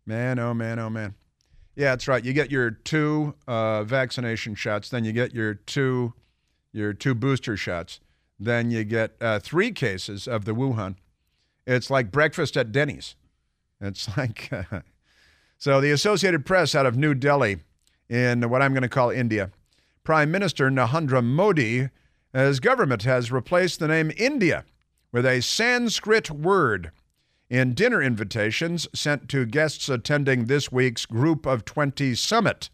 Man, 0.05 0.39
oh 0.39 0.53
man, 0.53 0.79
oh 0.79 0.89
man. 0.89 1.15
Yeah, 1.75 1.89
that's 1.89 2.07
right. 2.07 2.23
You 2.23 2.31
get 2.31 2.49
your 2.49 2.71
two 2.71 3.35
uh, 3.45 3.83
vaccination 3.83 4.55
shots, 4.55 4.87
then 4.87 5.03
you 5.03 5.11
get 5.11 5.33
your 5.33 5.55
two, 5.55 6.13
your 6.71 6.93
two 6.93 7.13
booster 7.13 7.57
shots, 7.57 7.99
then 8.39 8.71
you 8.71 8.85
get 8.85 9.17
uh, 9.19 9.39
three 9.39 9.73
cases 9.73 10.29
of 10.29 10.45
the 10.45 10.53
Wuhan. 10.53 10.95
It's 11.67 11.89
like 11.89 12.09
breakfast 12.09 12.55
at 12.55 12.71
Denny's. 12.71 13.15
It's 13.81 14.07
like 14.17 14.49
so. 15.57 15.81
The 15.81 15.91
Associated 15.91 16.45
Press 16.45 16.73
out 16.73 16.85
of 16.85 16.95
New 16.95 17.13
Delhi, 17.13 17.57
in 18.07 18.49
what 18.49 18.61
I'm 18.61 18.71
going 18.71 18.83
to 18.83 18.87
call 18.87 19.09
India, 19.09 19.51
Prime 20.09 20.31
Minister 20.31 20.71
Narendra 20.71 21.23
Modi, 21.23 21.89
government 22.61 23.03
has 23.03 23.31
replaced 23.31 23.79
the 23.79 23.87
name 23.87 24.11
India 24.17 24.65
with 25.11 25.23
a 25.23 25.39
Sanskrit 25.39 26.31
word 26.31 26.89
in 27.47 27.75
dinner 27.75 28.01
invitations 28.01 28.87
sent 28.91 29.29
to 29.29 29.45
guests 29.45 29.87
attending 29.87 30.45
this 30.45 30.71
week's 30.71 31.05
Group 31.05 31.45
of 31.45 31.63
20 31.63 32.15
summit, 32.15 32.71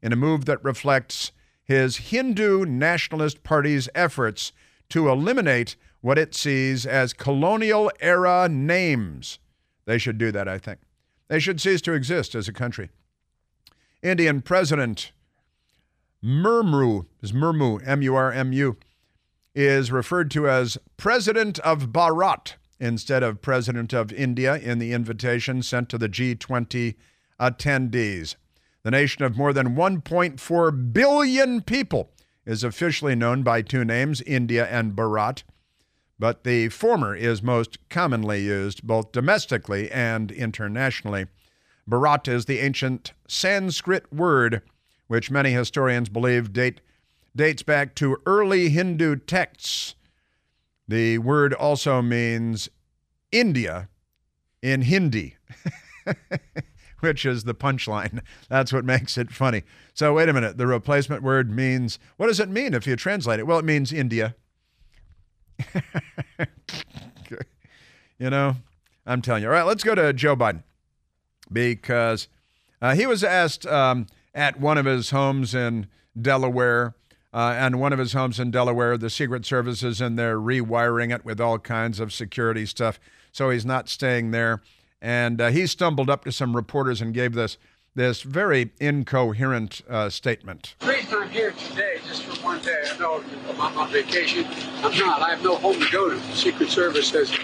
in 0.00 0.10
a 0.10 0.16
move 0.16 0.46
that 0.46 0.64
reflects 0.64 1.32
his 1.62 1.98
Hindu 1.98 2.64
Nationalist 2.64 3.42
Party's 3.42 3.90
efforts 3.94 4.52
to 4.88 5.10
eliminate 5.10 5.76
what 6.00 6.16
it 6.16 6.34
sees 6.34 6.86
as 6.86 7.12
colonial 7.12 7.92
era 8.00 8.48
names. 8.48 9.38
They 9.84 9.98
should 9.98 10.16
do 10.16 10.32
that, 10.32 10.48
I 10.48 10.56
think. 10.56 10.80
They 11.28 11.40
should 11.40 11.60
cease 11.60 11.82
to 11.82 11.92
exist 11.92 12.34
as 12.34 12.48
a 12.48 12.54
country. 12.54 12.88
Indian 14.02 14.40
President 14.40 15.12
Murmu 16.22 17.06
is 17.22 17.32
Murmu, 17.32 17.80
M 17.86 18.02
U 18.02 18.14
R 18.14 18.30
M 18.30 18.52
U, 18.52 18.76
is 19.54 19.90
referred 19.90 20.30
to 20.32 20.48
as 20.48 20.76
President 20.96 21.58
of 21.60 21.88
Bharat 21.88 22.54
instead 22.78 23.22
of 23.22 23.40
President 23.40 23.92
of 23.94 24.12
India 24.12 24.56
in 24.56 24.78
the 24.78 24.92
invitation 24.92 25.62
sent 25.62 25.88
to 25.88 25.98
the 25.98 26.08
G20 26.08 26.94
attendees. 27.40 28.36
The 28.82 28.90
nation 28.90 29.24
of 29.24 29.36
more 29.36 29.52
than 29.52 29.74
1.4 29.74 30.92
billion 30.92 31.62
people 31.62 32.10
is 32.44 32.64
officially 32.64 33.14
known 33.14 33.42
by 33.42 33.62
two 33.62 33.84
names, 33.84 34.22
India 34.22 34.66
and 34.66 34.94
Bharat, 34.94 35.42
but 36.18 36.44
the 36.44 36.68
former 36.68 37.14
is 37.14 37.42
most 37.42 37.88
commonly 37.88 38.42
used 38.42 38.86
both 38.86 39.12
domestically 39.12 39.90
and 39.90 40.30
internationally. 40.30 41.26
Bharat 41.88 42.28
is 42.28 42.44
the 42.44 42.58
ancient 42.58 43.14
Sanskrit 43.26 44.12
word 44.12 44.62
which 45.10 45.28
many 45.28 45.50
historians 45.50 46.08
believe 46.08 46.52
date, 46.52 46.80
dates 47.34 47.64
back 47.64 47.96
to 47.96 48.16
early 48.26 48.68
Hindu 48.68 49.16
texts. 49.16 49.96
The 50.86 51.18
word 51.18 51.52
also 51.52 52.00
means 52.00 52.68
India 53.32 53.88
in 54.62 54.82
Hindi. 54.82 55.34
which 57.00 57.26
is 57.26 57.42
the 57.42 57.56
punchline. 57.56 58.20
That's 58.48 58.72
what 58.72 58.84
makes 58.84 59.18
it 59.18 59.32
funny. 59.32 59.64
So, 59.94 60.14
wait 60.14 60.28
a 60.28 60.32
minute. 60.32 60.58
The 60.58 60.68
replacement 60.68 61.24
word 61.24 61.50
means 61.50 61.98
what 62.16 62.28
does 62.28 62.38
it 62.38 62.48
mean 62.48 62.72
if 62.72 62.86
you 62.86 62.94
translate 62.94 63.40
it? 63.40 63.48
Well, 63.48 63.58
it 63.58 63.64
means 63.64 63.92
India. 63.92 64.36
you 68.16 68.30
know, 68.30 68.54
I'm 69.04 69.22
telling 69.22 69.42
you. 69.42 69.48
All 69.48 69.54
right, 69.54 69.66
let's 69.66 69.82
go 69.82 69.96
to 69.96 70.12
Joe 70.12 70.36
Biden 70.36 70.62
because 71.50 72.28
uh, 72.80 72.94
he 72.94 73.06
was 73.06 73.24
asked 73.24 73.66
um, 73.66 74.06
at 74.34 74.60
one 74.60 74.78
of 74.78 74.86
his 74.86 75.10
homes 75.10 75.54
in 75.54 75.86
Delaware. 76.20 76.94
Uh, 77.32 77.54
and 77.56 77.80
one 77.80 77.92
of 77.92 77.98
his 77.98 78.12
homes 78.12 78.40
in 78.40 78.50
Delaware, 78.50 78.98
the 78.98 79.10
Secret 79.10 79.46
Service 79.46 79.84
is 79.84 80.00
in 80.00 80.16
there 80.16 80.36
rewiring 80.36 81.14
it 81.14 81.24
with 81.24 81.40
all 81.40 81.58
kinds 81.58 82.00
of 82.00 82.12
security 82.12 82.66
stuff. 82.66 82.98
So 83.30 83.50
he's 83.50 83.64
not 83.64 83.88
staying 83.88 84.32
there. 84.32 84.62
And 85.00 85.40
uh, 85.40 85.50
he 85.50 85.66
stumbled 85.66 86.10
up 86.10 86.24
to 86.24 86.32
some 86.32 86.56
reporters 86.56 87.00
and 87.00 87.14
gave 87.14 87.34
this 87.34 87.56
this 87.96 88.22
very 88.22 88.70
incoherent 88.78 89.82
uh, 89.88 90.08
statement. 90.08 90.76
The 90.78 90.86
reason 90.86 91.14
I'm 91.14 91.28
here 91.28 91.50
today, 91.50 91.98
just 92.06 92.22
for 92.22 92.44
one 92.44 92.60
day, 92.60 92.84
I 92.86 92.96
know 92.98 93.22
I'm 93.58 93.76
on 93.76 93.90
vacation. 93.90 94.46
I'm 94.84 94.96
not. 94.96 95.20
I 95.22 95.30
have 95.30 95.42
no 95.42 95.56
home 95.56 95.80
to 95.80 95.90
go 95.90 96.08
to. 96.08 96.14
The 96.14 96.36
Secret 96.36 96.70
Service 96.70 97.10
has 97.10 97.36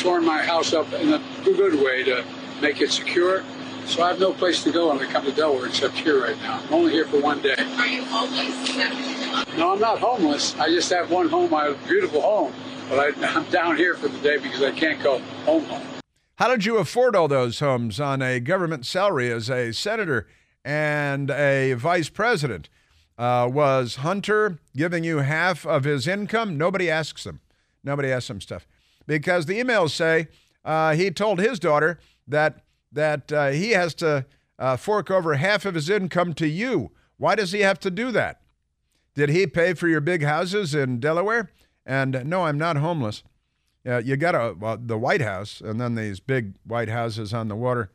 torn 0.00 0.24
my 0.24 0.42
house 0.42 0.72
up 0.72 0.90
in 0.94 1.12
a 1.12 1.22
good 1.44 1.74
way 1.74 2.04
to 2.04 2.24
make 2.62 2.80
it 2.80 2.90
secure. 2.90 3.44
So 3.86 4.02
I 4.02 4.08
have 4.08 4.20
no 4.20 4.32
place 4.32 4.62
to 4.64 4.72
go 4.72 4.88
when 4.88 5.06
I 5.06 5.10
come 5.10 5.24
to 5.24 5.32
Delaware 5.32 5.66
except 5.66 5.94
here 5.94 6.22
right 6.22 6.36
now. 6.38 6.60
I'm 6.60 6.72
only 6.72 6.92
here 6.92 7.06
for 7.06 7.20
one 7.20 7.42
day. 7.42 7.54
Are 7.58 7.86
you 7.86 8.04
homeless? 8.04 9.56
No, 9.56 9.72
I'm 9.72 9.80
not 9.80 9.98
homeless. 9.98 10.56
I 10.58 10.68
just 10.68 10.90
have 10.90 11.10
one 11.10 11.28
home, 11.28 11.50
my 11.50 11.72
beautiful 11.86 12.20
home. 12.20 12.52
But 12.88 13.18
I, 13.18 13.26
I'm 13.36 13.44
down 13.50 13.76
here 13.76 13.94
for 13.94 14.08
the 14.08 14.18
day 14.20 14.38
because 14.38 14.62
I 14.62 14.72
can't 14.72 15.02
go 15.02 15.18
home 15.44 15.64
home. 15.64 15.82
How 16.36 16.48
did 16.48 16.64
you 16.64 16.78
afford 16.78 17.14
all 17.14 17.28
those 17.28 17.60
homes 17.60 18.00
on 18.00 18.22
a 18.22 18.40
government 18.40 18.86
salary 18.86 19.30
as 19.30 19.50
a 19.50 19.72
senator 19.72 20.26
and 20.64 21.30
a 21.30 21.74
vice 21.74 22.08
president? 22.08 22.68
Uh, 23.18 23.48
was 23.52 23.96
Hunter 23.96 24.58
giving 24.74 25.04
you 25.04 25.18
half 25.18 25.66
of 25.66 25.84
his 25.84 26.08
income? 26.08 26.56
Nobody 26.56 26.90
asks 26.90 27.26
him. 27.26 27.40
Nobody 27.84 28.10
asks 28.10 28.30
him 28.30 28.40
stuff 28.40 28.66
because 29.06 29.46
the 29.46 29.60
emails 29.60 29.90
say 29.90 30.28
uh, 30.64 30.94
he 30.94 31.10
told 31.10 31.38
his 31.38 31.58
daughter 31.58 31.98
that 32.26 32.62
that 32.92 33.32
uh, 33.32 33.50
he 33.50 33.70
has 33.70 33.94
to 33.96 34.26
uh, 34.58 34.76
fork 34.76 35.10
over 35.10 35.34
half 35.34 35.64
of 35.64 35.74
his 35.74 35.90
income 35.90 36.34
to 36.34 36.46
you. 36.46 36.92
Why 37.16 37.34
does 37.34 37.52
he 37.52 37.60
have 37.60 37.80
to 37.80 37.90
do 37.90 38.12
that? 38.12 38.40
Did 39.14 39.28
he 39.28 39.46
pay 39.46 39.74
for 39.74 39.88
your 39.88 40.00
big 40.00 40.22
houses 40.22 40.74
in 40.74 41.00
Delaware? 41.00 41.50
And 41.84 42.24
no, 42.24 42.44
I'm 42.44 42.58
not 42.58 42.76
homeless. 42.76 43.22
Yeah, 43.84 43.98
you 43.98 44.16
got 44.16 44.34
a, 44.34 44.54
well, 44.58 44.78
the 44.80 44.98
White 44.98 45.20
House 45.20 45.60
and 45.60 45.80
then 45.80 45.96
these 45.96 46.20
big 46.20 46.54
white 46.64 46.88
houses 46.88 47.34
on 47.34 47.48
the 47.48 47.56
water 47.56 47.90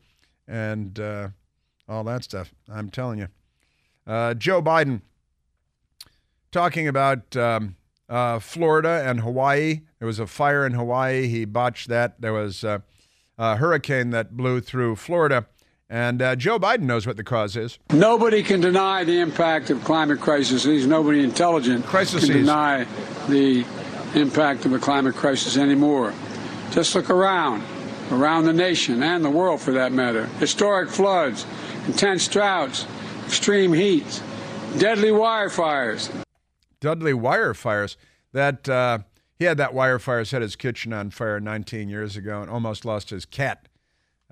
and 0.46 0.98
uh, 1.00 1.28
all 1.88 2.04
that 2.04 2.24
stuff. 2.24 2.52
I'm 2.70 2.90
telling 2.90 3.18
you. 3.18 3.28
Uh, 4.06 4.34
Joe 4.34 4.62
Biden 4.62 5.02
talking 6.52 6.86
about 6.86 7.36
um, 7.36 7.76
uh, 8.08 8.38
Florida 8.38 9.02
and 9.06 9.20
Hawaii. 9.20 9.80
There 9.98 10.06
was 10.06 10.18
a 10.18 10.26
fire 10.26 10.66
in 10.66 10.74
Hawaii. 10.74 11.26
He 11.26 11.44
botched 11.44 11.88
that. 11.88 12.20
There 12.20 12.32
was 12.32 12.64
uh, 13.38 13.56
hurricane 13.56 14.10
that 14.10 14.36
blew 14.36 14.60
through 14.60 14.96
Florida. 14.96 15.46
And 15.90 16.20
uh, 16.20 16.36
Joe 16.36 16.58
Biden 16.58 16.82
knows 16.82 17.06
what 17.06 17.16
the 17.16 17.24
cause 17.24 17.56
is. 17.56 17.78
Nobody 17.90 18.42
can 18.42 18.60
deny 18.60 19.04
the 19.04 19.20
impact 19.20 19.70
of 19.70 19.82
climate 19.84 20.20
crisis. 20.20 20.66
Nobody 20.84 21.22
intelligent 21.22 21.86
Crises. 21.86 22.24
can 22.26 22.36
deny 22.36 22.86
the 23.28 23.64
impact 24.14 24.66
of 24.66 24.72
the 24.72 24.78
climate 24.78 25.14
crisis 25.14 25.56
anymore. 25.56 26.12
Just 26.72 26.94
look 26.94 27.08
around, 27.08 27.64
around 28.10 28.44
the 28.44 28.52
nation 28.52 29.02
and 29.02 29.24
the 29.24 29.30
world 29.30 29.62
for 29.62 29.72
that 29.72 29.92
matter. 29.92 30.26
Historic 30.38 30.90
floods, 30.90 31.46
intense 31.86 32.28
droughts, 32.28 32.86
extreme 33.24 33.72
heat, 33.72 34.22
deadly 34.76 35.10
wire 35.10 35.48
fires. 35.48 36.10
Deadly 36.80 37.14
wire 37.14 37.54
fires. 37.54 37.96
That 38.34 38.68
uh, 38.68 38.98
he 39.38 39.44
had 39.44 39.56
that 39.58 39.74
wire 39.74 39.98
fire 39.98 40.24
set 40.24 40.42
his 40.42 40.56
kitchen 40.56 40.92
on 40.92 41.10
fire 41.10 41.40
19 41.40 41.88
years 41.88 42.16
ago 42.16 42.42
and 42.42 42.50
almost 42.50 42.84
lost 42.84 43.10
his 43.10 43.24
cat. 43.24 43.68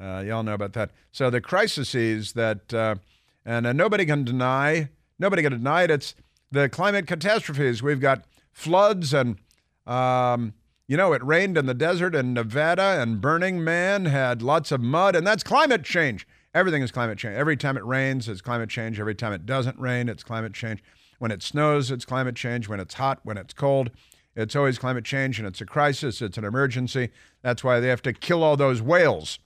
Uh, 0.01 0.23
y'all 0.27 0.43
know 0.43 0.55
about 0.55 0.73
that. 0.75 0.91
So 1.13 1.31
the 1.31 1.41
crises 1.41 2.33
that, 2.33 2.75
uh, 2.75 2.97
and 3.45 3.67
uh, 3.67 3.73
nobody 3.73 4.05
can 4.05 4.25
deny, 4.25 4.89
nobody 5.19 5.43
can 5.43 5.53
deny 5.53 5.85
it. 5.85 5.91
It's 5.91 6.15
the 6.51 6.69
climate 6.69 7.07
catastrophes. 7.07 7.83
We've 7.83 8.01
got 8.01 8.25
floods 8.53 9.15
and 9.15 9.39
um, 9.87 10.55
you 10.89 10.97
know, 10.97 11.13
it 11.13 11.25
rained 11.25 11.59
in 11.59 11.67
the 11.67 11.75
desert 11.75 12.15
in 12.15 12.33
Nevada, 12.33 13.01
and 13.01 13.21
Burning 13.21 13.63
Man 13.65 14.05
had 14.05 14.41
lots 14.41 14.71
of 14.71 14.81
mud, 14.81 15.17
and 15.17 15.27
that's 15.27 15.43
climate 15.43 15.83
change. 15.83 16.27
Everything 16.55 16.81
is 16.81 16.93
climate 16.93 17.19
change. 17.19 17.37
Every 17.37 17.57
time 17.57 17.77
it 17.77 17.85
rains, 17.85 18.29
it's 18.29 18.41
climate 18.41 18.71
change. 18.71 19.01
Every 19.01 19.15
time 19.15 19.33
it 19.33 19.47
doesn't 19.47 19.79
rain, 19.79 20.09
it's 20.09 20.23
climate 20.23 20.55
change. 20.55 20.83
When 21.19 21.31
it 21.31 21.43
snows, 21.43 21.91
it's 21.91 22.05
climate 22.05 22.37
change. 22.37 22.69
When 22.69 22.79
it's 22.79 22.95
hot, 22.95 23.19
when 23.25 23.37
it's 23.37 23.53
cold, 23.53 23.91
it's 24.37 24.55
always 24.55 24.79
climate 24.79 25.05
change, 25.05 25.39
and 25.39 25.49
it's 25.49 25.63
a 25.63 25.67
crisis. 25.67 26.21
It's 26.21 26.37
an 26.37 26.45
emergency. 26.45 27.11
That's 27.43 27.65
why 27.65 27.81
they 27.81 27.89
have 27.89 28.03
to 28.03 28.13
kill 28.13 28.45
all 28.45 28.57
those 28.57 28.83
whales. 28.83 29.39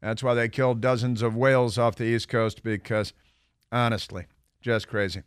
That's 0.00 0.22
why 0.22 0.34
they 0.34 0.48
killed 0.48 0.80
dozens 0.80 1.20
of 1.20 1.36
whales 1.36 1.76
off 1.76 1.96
the 1.96 2.04
East 2.04 2.28
Coast 2.28 2.62
because, 2.62 3.12
honestly, 3.70 4.24
just 4.62 4.88
crazy. 4.88 5.22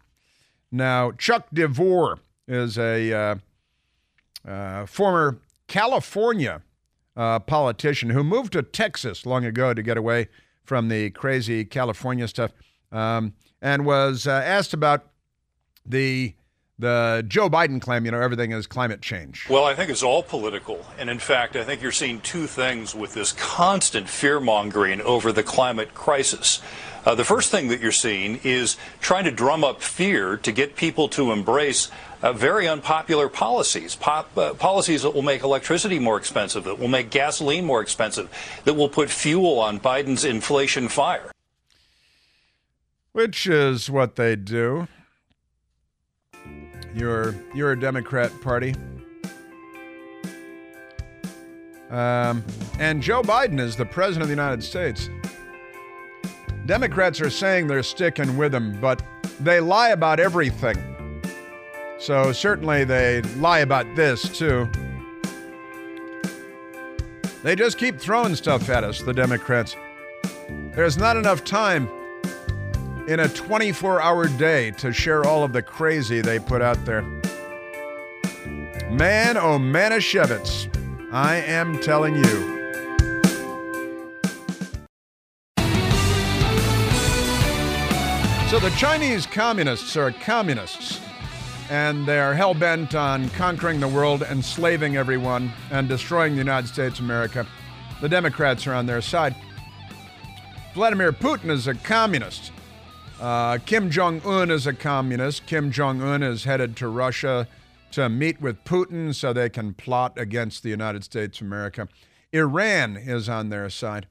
Now, 0.72 1.12
Chuck 1.12 1.48
DeVore 1.54 2.20
is 2.48 2.78
a 2.78 3.14
uh, 3.14 3.36
uh, 4.48 4.86
former 4.88 5.40
California 5.68 6.64
uh, 7.16 7.40
politician 7.40 8.10
who 8.10 8.24
moved 8.24 8.54
to 8.54 8.64
Texas 8.64 9.26
long 9.26 9.46
ago 9.46 9.74
to 9.74 9.84
get 9.84 9.98
away 9.98 10.30
from 10.64 10.88
the 10.88 11.12
crazy 11.12 11.66
California 11.66 12.28
stuff, 12.28 12.54
um, 12.92 13.34
and 13.62 13.86
was 13.86 14.26
uh, 14.26 14.32
asked 14.32 14.74
about 14.74 15.08
the 15.86 16.34
the 16.82 17.24
Joe 17.28 17.50
Biden 17.50 17.80
claim, 17.80 18.06
you 18.06 18.12
know, 18.12 18.20
everything 18.20 18.52
is 18.52 18.68
climate 18.68 19.02
change. 19.02 19.48
Well, 19.50 19.64
I 19.64 19.74
think 19.76 19.90
it's 19.90 20.04
all 20.04 20.24
political. 20.24 20.86
And 20.98 21.10
in 21.10 21.20
fact, 21.20 21.56
I 21.56 21.64
think 21.64 21.82
you're 21.82 21.92
seeing 21.92 22.20
two 22.20 22.48
things 22.48 22.94
with 22.94 23.14
this 23.14 23.32
constant 23.32 24.10
fear 24.10 24.40
mongering 24.40 25.00
over 25.02 25.32
the 25.32 25.44
climate 25.44 25.94
crisis. 25.94 26.62
Uh, 27.06 27.16
the 27.16 27.24
first 27.24 27.50
thing 27.50 27.70
that 27.70 27.80
you're 27.80 27.92
seeing 27.92 28.40
is 28.44 28.78
trying 29.00 29.24
to 29.24 29.32
drum 29.32 29.64
up 29.64 29.82
fear 29.82 30.38
to 30.38 30.52
get 30.52 30.76
people 30.76 31.08
to 31.10 31.32
embrace 31.32 31.90
uh, 32.22 32.34
very 32.34 32.68
unpopular 32.68 33.28
policies, 33.30 33.96
Pop, 33.96 34.38
uh, 34.38 34.54
policies 34.54 35.02
that 35.02 35.12
will 35.12 35.24
make 35.24 35.42
electricity 35.42 35.98
more 35.98 36.18
expensive, 36.18 36.64
that 36.66 36.78
will 36.78 36.88
make 36.88 37.10
gasoline 37.10 37.66
more 37.66 37.82
expensive, 37.82 38.30
that 38.66 38.76
will 38.76 38.90
put 38.90 39.10
fuel 39.10 39.60
on 39.60 39.80
Biden's 39.80 40.24
inflation 40.24 40.88
fire. 40.88 41.32
Which 43.14 43.48
is 43.48 43.90
what 43.90 44.16
they 44.16 44.36
do. 44.36 44.88
You're 46.94 47.36
you're 47.54 47.72
a 47.72 47.80
Democrat 47.80 48.32
party. 48.42 48.76
Um, 51.90 52.44
and 52.80 53.02
Joe 53.02 53.22
Biden 53.22 53.60
is 53.60 53.76
the 53.76 53.86
president 53.86 54.24
of 54.24 54.28
the 54.30 54.34
United 54.34 54.64
States. 54.64 55.10
Democrats 56.66 57.20
are 57.20 57.30
saying 57.30 57.68
they're 57.68 57.84
sticking 57.84 58.38
with 58.38 58.56
him, 58.56 58.80
but 58.80 59.02
they 59.42 59.60
lie 59.60 59.90
about 59.90 60.20
everything. 60.20 60.78
So 62.00 62.32
certainly 62.32 62.84
they 62.84 63.22
lie 63.38 63.60
about 63.60 63.86
this 63.96 64.24
too. 64.38 64.70
They 67.44 67.56
just 67.56 67.78
keep 67.78 68.00
throwing 68.00 68.36
stuff 68.36 68.70
at 68.70 68.84
us, 68.84 69.02
the 69.02 69.14
Democrats. 69.14 69.76
There's 70.74 70.98
not 70.98 71.18
enough 71.18 71.44
time 71.44 71.90
in 73.08 73.20
a 73.20 73.28
24 73.28 74.02
hour 74.02 74.28
day 74.28 74.72
to 74.72 74.94
share 74.94 75.26
all 75.26 75.44
of 75.44 75.54
the 75.54 75.62
crazy 75.62 76.22
they 76.22 76.40
put 76.40 76.62
out 76.62 76.84
there. 76.86 77.02
Man, 78.90 79.38
oh, 79.38 79.58
Manischewitz, 79.58 80.68
I 81.12 81.38
am 81.38 81.80
telling 81.80 82.16
you. 82.16 82.62
So 88.50 88.60
the 88.60 88.74
Chinese 88.78 89.26
communists 89.26 89.96
are 89.96 90.12
communists, 90.12 91.00
and 91.70 92.06
they 92.06 92.20
are 92.20 92.34
hell 92.34 92.54
bent 92.54 92.96
on 92.96 93.30
conquering 93.30 93.80
the 93.80 93.88
world, 93.88 94.24
enslaving 94.24 94.98
everyone, 94.98 95.54
and 95.72 95.88
destroying 95.88 96.34
the 96.34 96.40
United 96.40 96.68
States 96.68 97.00
of 97.00 97.06
America. 97.06 97.48
The 98.02 98.10
Democrats 98.10 98.68
are 98.68 98.74
on 98.74 98.88
their 98.88 99.00
side. 99.00 99.36
Vladimir 100.74 101.14
Putin 101.14 101.50
is 101.50 101.68
a 101.68 101.76
communist. 101.76 102.52
Uh, 103.22 103.60
Kim 103.68 103.92
Jong 103.92 104.20
un 104.26 104.50
is 104.50 104.66
a 104.66 104.74
communist. 104.74 105.46
Kim 105.46 105.72
Jong 105.72 106.02
un 106.02 106.24
is 106.24 106.46
headed 106.46 106.76
to 106.78 106.88
Russia 106.88 107.48
to 107.92 108.10
meet 108.10 108.42
with 108.42 108.64
Putin 108.64 109.14
so 109.14 109.32
they 109.32 109.48
can 109.48 109.76
plot 109.76 110.14
against 110.18 110.64
the 110.64 110.70
United 110.70 111.04
States 111.04 111.40
of 111.40 111.46
America. 111.46 111.88
Iran 112.34 112.98
is 112.98 113.30
on 113.30 113.50
their 113.50 113.70
side. 113.70 114.08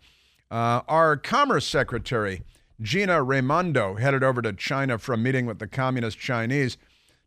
Uh, 0.48 0.82
our 0.86 1.16
Commerce 1.16 1.66
Secretary, 1.66 2.42
Gina 2.80 3.20
Raimondo, 3.20 3.96
headed 3.96 4.22
over 4.22 4.40
to 4.42 4.52
China 4.52 4.96
for 4.96 5.12
a 5.12 5.18
meeting 5.18 5.44
with 5.44 5.58
the 5.58 5.66
Communist 5.66 6.16
Chinese 6.16 6.76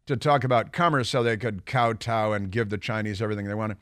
to 0.06 0.16
talk 0.16 0.46
about 0.46 0.72
commerce 0.72 1.10
so 1.10 1.22
they 1.22 1.36
could 1.36 1.66
kowtow 1.66 2.32
and 2.32 2.50
give 2.50 2.70
the 2.70 2.78
Chinese 2.78 3.22
everything 3.22 3.46
they 3.46 3.54
wanted. 3.54 3.76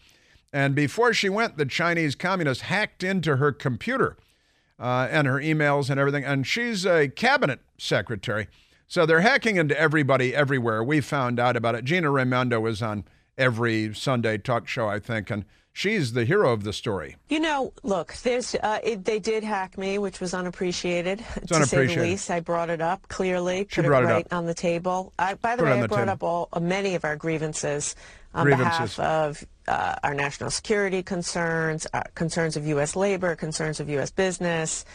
And 0.52 0.74
before 0.74 1.14
she 1.14 1.30
went, 1.30 1.58
the 1.58 1.68
Chinese 1.68 2.16
communists 2.16 2.64
hacked 2.64 3.04
into 3.04 3.36
her 3.36 3.52
computer 3.52 4.18
uh, 4.82 5.08
and 5.12 5.28
her 5.28 5.36
emails 5.40 5.90
and 5.90 6.00
everything. 6.00 6.26
And 6.26 6.46
she's 6.46 6.86
a 6.86 7.08
cabinet 7.08 7.60
secretary. 7.78 8.48
So 8.88 9.06
they're 9.06 9.22
hacking 9.22 9.56
into 9.56 9.80
everybody 9.80 10.36
everywhere. 10.36 10.84
We 10.84 11.00
found 11.00 11.40
out 11.40 11.56
about 11.56 11.76
it. 11.76 11.86
Gina 11.86 12.10
Raimondo 12.12 12.60
was 12.60 12.82
on 12.82 13.06
every 13.38 13.94
Sunday 13.94 14.38
talk 14.38 14.68
show, 14.68 14.90
I 14.90 15.00
think, 15.00 15.30
and 15.32 15.46
she's 15.72 16.12
the 16.12 16.26
hero 16.26 16.52
of 16.52 16.64
the 16.66 16.74
story. 16.74 17.16
You 17.30 17.40
know, 17.40 17.72
look, 17.84 18.14
there's 18.24 18.54
uh, 18.56 18.80
it, 18.84 19.06
they 19.06 19.20
did 19.20 19.46
hack 19.46 19.78
me, 19.78 19.98
which 19.98 20.20
was 20.20 20.34
unappreciated, 20.34 21.24
It's 21.38 21.48
to 21.48 21.48
say 21.48 21.56
unappreciated. 21.56 22.04
the 22.04 22.10
least. 22.10 22.30
I 22.30 22.42
brought 22.42 22.70
it 22.70 22.82
up 22.82 23.08
clearly, 23.08 23.68
She 23.70 23.78
put 23.82 23.86
brought 23.86 24.04
it 24.04 24.08
it 24.08 24.14
right 24.14 24.26
up. 24.26 24.34
on 24.34 24.46
the 24.46 24.54
table. 24.54 25.14
I, 25.18 25.36
by 25.36 25.56
the 25.56 25.64
Put 25.64 25.72
way, 25.72 25.82
I 25.84 25.88
brought 25.88 25.98
table. 26.00 26.12
up 26.12 26.24
all, 26.24 26.50
uh, 26.52 26.60
many 26.60 26.96
of 26.96 27.06
our 27.06 27.16
grievances 27.16 27.96
on 28.34 28.48
behalf 28.48 29.00
of 29.00 29.44
uh, 29.68 29.96
our 30.04 30.14
national 30.14 30.50
security 30.50 31.04
concerns, 31.04 31.86
uh, 31.94 32.04
concerns 32.16 32.56
of 32.58 32.66
U.S. 32.68 32.96
labor, 32.96 33.36
concerns 33.36 33.80
of 33.80 33.90
U.S. 33.90 34.12
business. 34.12 34.86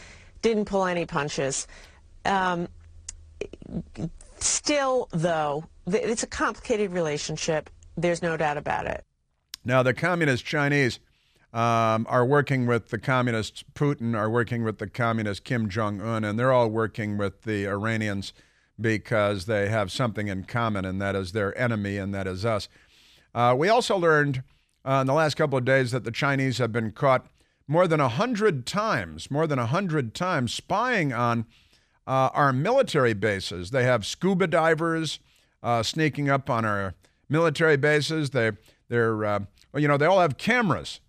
Didn't 0.41 0.65
pull 0.65 0.85
any 0.85 1.05
punches. 1.05 1.67
Um, 2.25 2.67
still, 4.39 5.07
though, 5.11 5.65
th- 5.89 6.03
it's 6.03 6.23
a 6.23 6.27
complicated 6.27 6.91
relationship. 6.91 7.69
There's 7.95 8.21
no 8.21 8.37
doubt 8.37 8.57
about 8.57 8.85
it. 8.85 9.03
Now, 9.65 9.83
the 9.83 9.93
communist 9.93 10.45
Chinese 10.45 10.99
um, 11.53 12.05
are 12.09 12.25
working 12.25 12.67
with 12.67 12.89
the 12.89 12.99
communist 12.99 13.63
Putin, 13.73 14.15
are 14.15 14.29
working 14.29 14.63
with 14.63 14.77
the 14.77 14.87
communist 14.87 15.43
Kim 15.43 15.69
Jong 15.69 16.01
un, 16.01 16.23
and 16.23 16.37
they're 16.37 16.51
all 16.51 16.69
working 16.69 17.17
with 17.17 17.43
the 17.43 17.67
Iranians 17.67 18.33
because 18.79 19.45
they 19.45 19.69
have 19.69 19.91
something 19.91 20.27
in 20.27 20.43
common, 20.43 20.85
and 20.85 21.01
that 21.01 21.15
is 21.15 21.31
their 21.31 21.57
enemy, 21.57 21.97
and 21.97 22.13
that 22.13 22.27
is 22.27 22.45
us. 22.45 22.69
Uh, 23.33 23.55
we 23.57 23.69
also 23.69 23.97
learned 23.97 24.43
uh, 24.85 24.99
in 25.01 25.07
the 25.07 25.13
last 25.13 25.35
couple 25.35 25.57
of 25.57 25.65
days 25.65 25.91
that 25.91 26.03
the 26.03 26.11
Chinese 26.11 26.57
have 26.57 26.71
been 26.71 26.91
caught 26.91 27.27
more 27.67 27.87
than 27.87 27.99
a 27.99 28.09
hundred 28.09 28.65
times, 28.65 29.29
more 29.29 29.45
than 29.45 29.59
a 29.59 29.65
hundred 29.65 30.13
times 30.13 30.53
spying 30.53 31.11
on 31.11 31.45
uh, 32.07 32.29
our 32.33 32.53
military 32.53 33.13
bases. 33.13 33.71
They 33.71 33.83
have 33.83 34.05
scuba 34.05 34.47
divers 34.47 35.19
uh, 35.61 35.83
sneaking 35.83 36.29
up 36.29 36.49
on 36.49 36.63
our 36.63 36.95
military 37.27 37.75
bases. 37.75 38.29
They, 38.29 38.51
they're, 38.87 39.25
uh, 39.25 39.39
you 39.75 39.87
know, 39.87 39.97
they 39.97 40.05
all 40.05 40.21
have 40.21 40.37
cameras. 40.37 41.01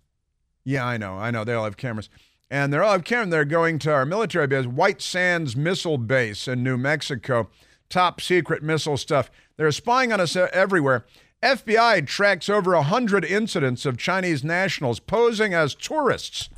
Yeah, 0.65 0.85
I 0.85 0.97
know, 0.97 1.17
I 1.17 1.31
know. 1.31 1.45
They 1.45 1.53
all 1.53 1.63
have 1.63 1.77
cameras, 1.77 2.09
and 2.51 2.71
they're 2.73 2.83
all 2.83 2.91
have 2.91 3.05
cameras. 3.05 3.29
They're 3.29 3.45
going 3.45 3.79
to 3.79 3.93
our 3.93 4.05
military 4.05 4.45
base, 4.45 4.65
White 4.65 5.01
Sands 5.01 5.55
Missile 5.55 5.97
Base 5.97 6.47
in 6.47 6.61
New 6.61 6.77
Mexico, 6.77 7.49
top 7.87 8.19
secret 8.19 8.61
missile 8.61 8.97
stuff. 8.97 9.31
They're 9.55 9.71
spying 9.71 10.11
on 10.11 10.19
us 10.19 10.35
everywhere. 10.35 11.05
FBI 11.41 12.05
tracks 12.05 12.49
over 12.49 12.73
a 12.73 12.83
hundred 12.83 13.23
incidents 13.23 13.85
of 13.85 13.97
Chinese 13.97 14.43
nationals 14.43 14.99
posing 14.99 15.53
as 15.53 15.73
tourists. 15.73 16.49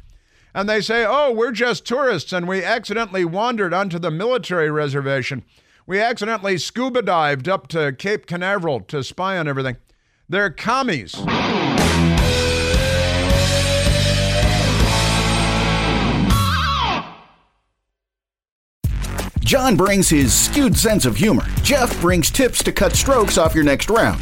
And 0.55 0.67
they 0.67 0.81
say, 0.81 1.05
oh, 1.07 1.31
we're 1.31 1.51
just 1.51 1.85
tourists 1.85 2.33
and 2.33 2.47
we 2.47 2.63
accidentally 2.63 3.23
wandered 3.23 3.75
onto 3.75 3.99
the 3.99 4.09
military 4.09 4.71
reservation. 4.71 5.43
We 5.85 5.99
accidentally 5.99 6.57
scuba 6.57 7.03
dived 7.03 7.47
up 7.47 7.67
to 7.69 7.93
Cape 7.93 8.25
Canaveral 8.25 8.81
to 8.81 9.03
spy 9.03 9.37
on 9.37 9.47
everything. 9.47 9.77
They're 10.27 10.49
commies. 10.49 11.13
John 19.41 19.75
brings 19.75 20.09
his 20.09 20.33
skewed 20.33 20.77
sense 20.77 21.05
of 21.05 21.17
humor. 21.17 21.45
Jeff 21.61 21.99
brings 22.01 22.31
tips 22.31 22.63
to 22.63 22.71
cut 22.71 22.93
strokes 22.93 23.37
off 23.37 23.53
your 23.53 23.65
next 23.65 23.89
round. 23.89 24.21